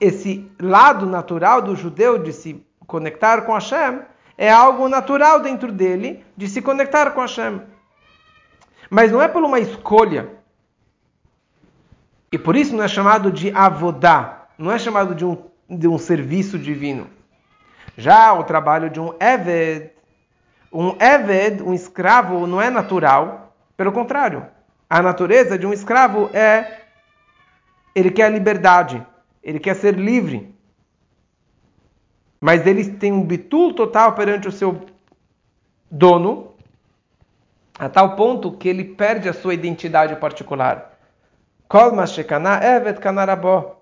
esse 0.00 0.50
lado 0.60 1.06
natural 1.06 1.62
do 1.62 1.74
judeu 1.74 2.18
de 2.18 2.32
se 2.32 2.64
conectar 2.86 3.42
com 3.42 3.52
Hashem 3.52 4.00
é 4.36 4.50
algo 4.50 4.88
natural 4.88 5.40
dentro 5.40 5.70
dele 5.70 6.24
de 6.36 6.48
se 6.48 6.62
conectar 6.62 7.10
com 7.10 7.20
Hashem. 7.20 7.60
Mas 8.90 9.12
não 9.12 9.22
é 9.22 9.28
por 9.28 9.42
uma 9.42 9.60
escolha. 9.60 10.28
E 12.32 12.38
por 12.38 12.56
isso 12.56 12.76
não 12.76 12.84
é 12.84 12.88
chamado 12.88 13.30
de 13.32 13.50
avodá, 13.52 14.48
não 14.58 14.70
é 14.70 14.78
chamado 14.78 15.14
de 15.14 15.24
um, 15.24 15.38
de 15.68 15.88
um 15.88 15.96
serviço 15.96 16.58
divino. 16.58 17.08
Já 17.96 18.32
o 18.32 18.44
trabalho 18.44 18.90
de 18.90 19.00
um 19.00 19.14
Eved, 19.20 19.90
um 20.72 20.96
Eved, 21.00 21.62
um 21.62 21.72
escravo, 21.72 22.46
não 22.46 22.60
é 22.60 22.68
natural. 22.68 23.54
Pelo 23.76 23.92
contrário, 23.92 24.46
a 24.88 25.00
natureza 25.00 25.58
de 25.58 25.66
um 25.66 25.72
escravo 25.72 26.28
é 26.32 26.82
ele 27.94 28.10
quer 28.10 28.30
liberdade, 28.30 29.04
ele 29.42 29.58
quer 29.58 29.74
ser 29.74 29.94
livre 29.94 30.54
mas 32.40 32.66
ele 32.66 32.92
tem 32.92 33.12
um 33.12 33.22
bitul 33.22 33.74
total 33.74 34.14
perante 34.14 34.48
o 34.48 34.52
seu 34.52 34.80
dono, 35.90 36.49
a 37.80 37.88
tal 37.88 38.14
ponto 38.14 38.52
que 38.52 38.68
ele 38.68 38.84
perde 38.84 39.26
a 39.26 39.32
sua 39.32 39.54
identidade 39.54 40.14
particular. 40.16 40.98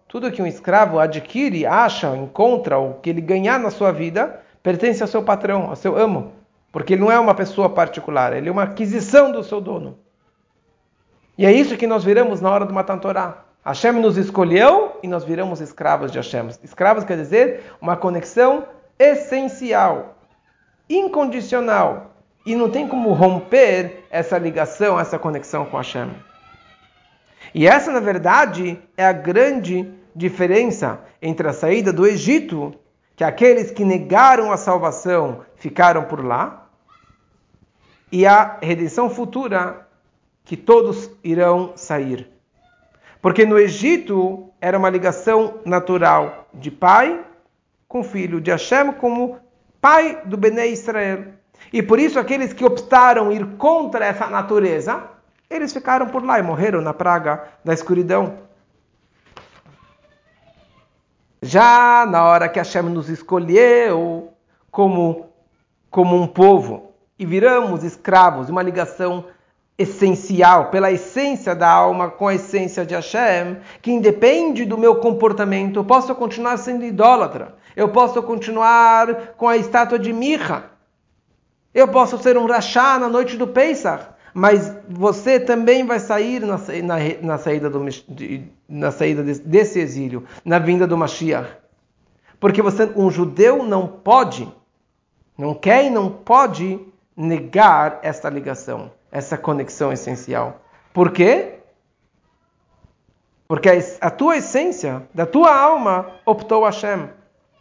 Tudo 0.06 0.30
que 0.30 0.40
um 0.40 0.46
escravo 0.46 1.00
adquire, 1.00 1.66
acha, 1.66 2.16
encontra, 2.16 2.78
ou 2.78 2.94
que 2.94 3.10
ele 3.10 3.20
ganhar 3.20 3.58
na 3.58 3.70
sua 3.70 3.90
vida, 3.90 4.40
pertence 4.62 5.02
ao 5.02 5.08
seu 5.08 5.20
patrão, 5.24 5.68
ao 5.68 5.74
seu 5.74 5.98
amo. 5.98 6.30
Porque 6.70 6.94
ele 6.94 7.00
não 7.00 7.10
é 7.10 7.18
uma 7.18 7.34
pessoa 7.34 7.68
particular, 7.68 8.32
ele 8.32 8.48
é 8.48 8.52
uma 8.52 8.62
aquisição 8.62 9.32
do 9.32 9.42
seu 9.42 9.60
dono. 9.60 9.98
E 11.36 11.44
é 11.44 11.50
isso 11.50 11.76
que 11.76 11.86
nós 11.86 12.04
viramos 12.04 12.40
na 12.40 12.50
hora 12.50 12.64
do 12.64 12.72
Matan 12.72 12.98
Torah. 12.98 13.46
Hashem 13.64 13.94
nos 13.94 14.16
escolheu 14.16 14.96
e 15.02 15.08
nós 15.08 15.24
viramos 15.24 15.60
escravos 15.60 16.12
de 16.12 16.18
Hashem. 16.18 16.48
Escravos 16.62 17.02
quer 17.02 17.16
dizer 17.16 17.72
uma 17.80 17.96
conexão 17.96 18.64
essencial, 18.96 20.14
incondicional. 20.88 22.12
E 22.48 22.56
não 22.56 22.70
tem 22.70 22.88
como 22.88 23.12
romper 23.12 24.04
essa 24.08 24.38
ligação, 24.38 24.98
essa 24.98 25.18
conexão 25.18 25.66
com 25.66 25.76
Hashem. 25.76 26.08
E 27.54 27.66
essa, 27.66 27.92
na 27.92 28.00
verdade, 28.00 28.80
é 28.96 29.04
a 29.04 29.12
grande 29.12 29.92
diferença 30.16 30.98
entre 31.20 31.46
a 31.46 31.52
saída 31.52 31.92
do 31.92 32.06
Egito, 32.06 32.74
que 33.14 33.22
aqueles 33.22 33.70
que 33.70 33.84
negaram 33.84 34.50
a 34.50 34.56
salvação 34.56 35.42
ficaram 35.56 36.04
por 36.04 36.24
lá, 36.24 36.70
e 38.10 38.26
a 38.26 38.56
redenção 38.62 39.10
futura, 39.10 39.86
que 40.42 40.56
todos 40.56 41.10
irão 41.22 41.74
sair. 41.76 42.30
Porque 43.20 43.44
no 43.44 43.58
Egito 43.58 44.48
era 44.58 44.78
uma 44.78 44.88
ligação 44.88 45.60
natural 45.66 46.48
de 46.54 46.70
pai 46.70 47.22
com 47.86 48.02
filho, 48.02 48.40
de 48.40 48.50
Hashem 48.50 48.92
como 48.92 49.38
pai 49.82 50.22
do 50.24 50.38
Bnei 50.38 50.72
Israel. 50.72 51.36
E 51.72 51.82
por 51.82 51.98
isso 51.98 52.18
aqueles 52.18 52.52
que 52.52 52.64
optaram 52.64 53.32
ir 53.32 53.44
contra 53.56 54.04
essa 54.04 54.26
natureza, 54.26 55.02
eles 55.50 55.72
ficaram 55.72 56.08
por 56.08 56.24
lá 56.24 56.38
e 56.38 56.42
morreram 56.42 56.80
na 56.80 56.94
praga 56.94 57.44
da 57.64 57.72
escuridão. 57.72 58.38
Já 61.40 62.06
na 62.06 62.24
hora 62.24 62.48
que 62.48 62.58
Hashem 62.58 62.82
nos 62.82 63.08
escolheu 63.08 64.32
como, 64.70 65.30
como 65.90 66.16
um 66.16 66.26
povo 66.26 66.92
e 67.18 67.24
viramos 67.24 67.84
escravos, 67.84 68.48
uma 68.48 68.62
ligação 68.62 69.24
essencial, 69.78 70.70
pela 70.70 70.90
essência 70.90 71.54
da 71.54 71.70
alma 71.70 72.10
com 72.10 72.26
a 72.26 72.34
essência 72.34 72.84
de 72.84 72.94
Hashem, 72.94 73.58
que 73.80 73.92
independe 73.92 74.64
do 74.64 74.76
meu 74.76 74.96
comportamento, 74.96 75.78
eu 75.78 75.84
posso 75.84 76.12
continuar 76.16 76.56
sendo 76.56 76.84
idólatra, 76.84 77.54
eu 77.76 77.88
posso 77.88 78.20
continuar 78.24 79.34
com 79.36 79.48
a 79.48 79.56
estátua 79.56 79.98
de 79.98 80.12
Mirra, 80.12 80.72
eu 81.78 81.88
posso 81.88 82.18
ser 82.18 82.36
um 82.36 82.46
rachá 82.46 82.98
na 82.98 83.08
noite 83.08 83.36
do 83.36 83.46
Pesach, 83.46 84.04
mas 84.34 84.74
você 84.88 85.40
também 85.40 85.84
vai 85.86 85.98
sair 85.98 86.40
na, 86.40 86.58
na, 86.82 86.96
na 87.22 87.38
saída, 87.38 87.70
do, 87.70 87.84
na 88.68 88.90
saída 88.90 89.22
desse 89.22 89.80
exílio, 89.80 90.24
na 90.44 90.58
vinda 90.58 90.86
do 90.86 90.96
Mashiach. 90.96 91.48
Porque 92.40 92.62
você, 92.62 92.84
um 92.96 93.10
judeu 93.10 93.64
não 93.64 93.86
pode, 93.86 94.48
não 95.36 95.54
quer 95.54 95.84
e 95.84 95.90
não 95.90 96.10
pode 96.10 96.78
negar 97.16 97.98
esta 98.02 98.28
ligação, 98.28 98.92
essa 99.10 99.36
conexão 99.36 99.92
essencial. 99.92 100.60
Por 100.92 101.10
quê? 101.10 101.54
Porque 103.48 103.68
a 104.00 104.10
tua 104.10 104.36
essência, 104.36 105.08
da 105.12 105.24
tua 105.24 105.54
alma, 105.56 106.12
optou 106.24 106.64
Hashem. 106.64 107.08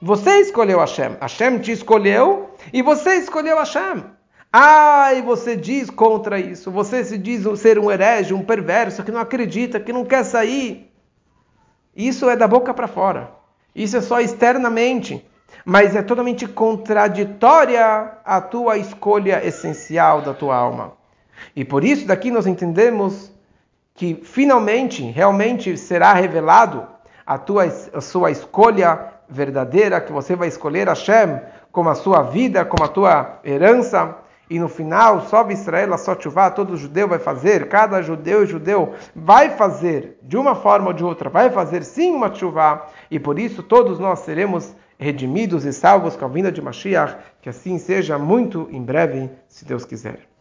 Você 0.02 0.42
escolheu 0.42 0.80
Hashem. 0.80 1.18
Hashem 1.20 1.60
te 1.60 1.72
escolheu 1.72 2.52
e 2.72 2.82
você 2.82 3.16
escolheu 3.16 3.58
Hashem. 3.58 4.04
Ah, 4.54 5.14
e 5.14 5.22
você 5.22 5.56
diz 5.56 5.90
contra 5.90 6.40
isso. 6.40 6.72
Você 6.72 7.04
se 7.04 7.18
diz 7.18 7.44
ser 7.60 7.80
um 7.80 7.92
herege, 7.92 8.34
um 8.34 8.44
perverso, 8.44 9.04
que 9.04 9.12
não 9.12 9.20
acredita, 9.20 9.80
que 9.80 9.92
não 9.92 10.06
quer 10.06 10.24
sair. 10.24 10.92
Isso 11.96 12.30
é 12.30 12.36
da 12.36 12.48
boca 12.48 12.74
para 12.74 12.88
fora. 12.88 13.32
Isso 13.76 13.98
é 13.98 14.02
só 14.02 14.20
externamente. 14.22 15.26
Mas 15.66 15.96
é 15.96 16.02
totalmente 16.02 16.48
contraditória 16.48 18.14
a 18.24 18.40
tua 18.40 18.78
escolha 18.78 19.46
essencial 19.46 20.22
da 20.22 20.34
tua 20.34 20.56
alma. 20.56 20.94
E 21.56 21.66
por 21.66 21.84
isso 21.84 22.06
daqui 22.06 22.32
nós 22.32 22.48
entendemos 22.48 23.32
que 23.94 24.22
finalmente, 24.24 25.04
realmente 25.04 25.76
será 25.76 26.14
revelado 26.14 26.88
a 27.26 27.38
tua 27.38 27.64
a 27.66 28.00
sua 28.00 28.32
escolha 28.32 29.17
verdadeira, 29.30 30.02
que 30.02 30.12
você 30.12 30.36
vai 30.36 30.48
escolher 30.48 30.88
Hashem 30.88 31.40
como 31.72 31.90
a 31.90 31.96
sua 31.96 32.24
vida, 32.24 32.66
como 32.66 32.84
a 32.84 32.88
tua 32.88 33.40
herança. 33.44 34.16
E 34.50 34.58
no 34.60 34.70
final, 34.70 35.22
só 35.28 35.50
Israel, 35.50 35.98
só 35.98 36.16
Tchuvá, 36.16 36.50
todo 36.50 36.78
judeu 36.78 37.08
vai 37.08 37.20
fazer, 37.20 37.68
cada 37.68 38.02
judeu 38.02 38.44
e 38.44 38.48
judeu 38.48 38.94
vai 39.14 39.50
fazer, 39.50 40.18
de 40.24 40.38
uma 40.38 40.56
forma 40.56 40.88
ou 40.88 40.94
de 40.94 41.04
outra, 41.04 41.30
vai 41.30 41.50
fazer 41.50 41.84
sim 41.84 42.12
uma 42.16 42.30
Tchuvá, 42.30 42.88
e 43.12 43.20
por 43.20 43.38
isso 43.38 43.62
todos 43.62 44.00
nós 44.00 44.20
seremos 44.20 44.74
redimidos 44.98 45.66
e 45.66 45.74
salvos 45.74 46.16
com 46.16 46.24
a 46.24 46.30
vinda 46.30 46.50
de 46.50 46.62
Mashiach, 46.62 47.18
que 47.42 47.50
assim 47.50 47.78
seja 47.78 48.18
muito 48.18 48.70
em 48.72 48.82
breve, 48.82 49.30
se 49.50 49.66
Deus 49.66 49.84
quiser. 49.84 50.37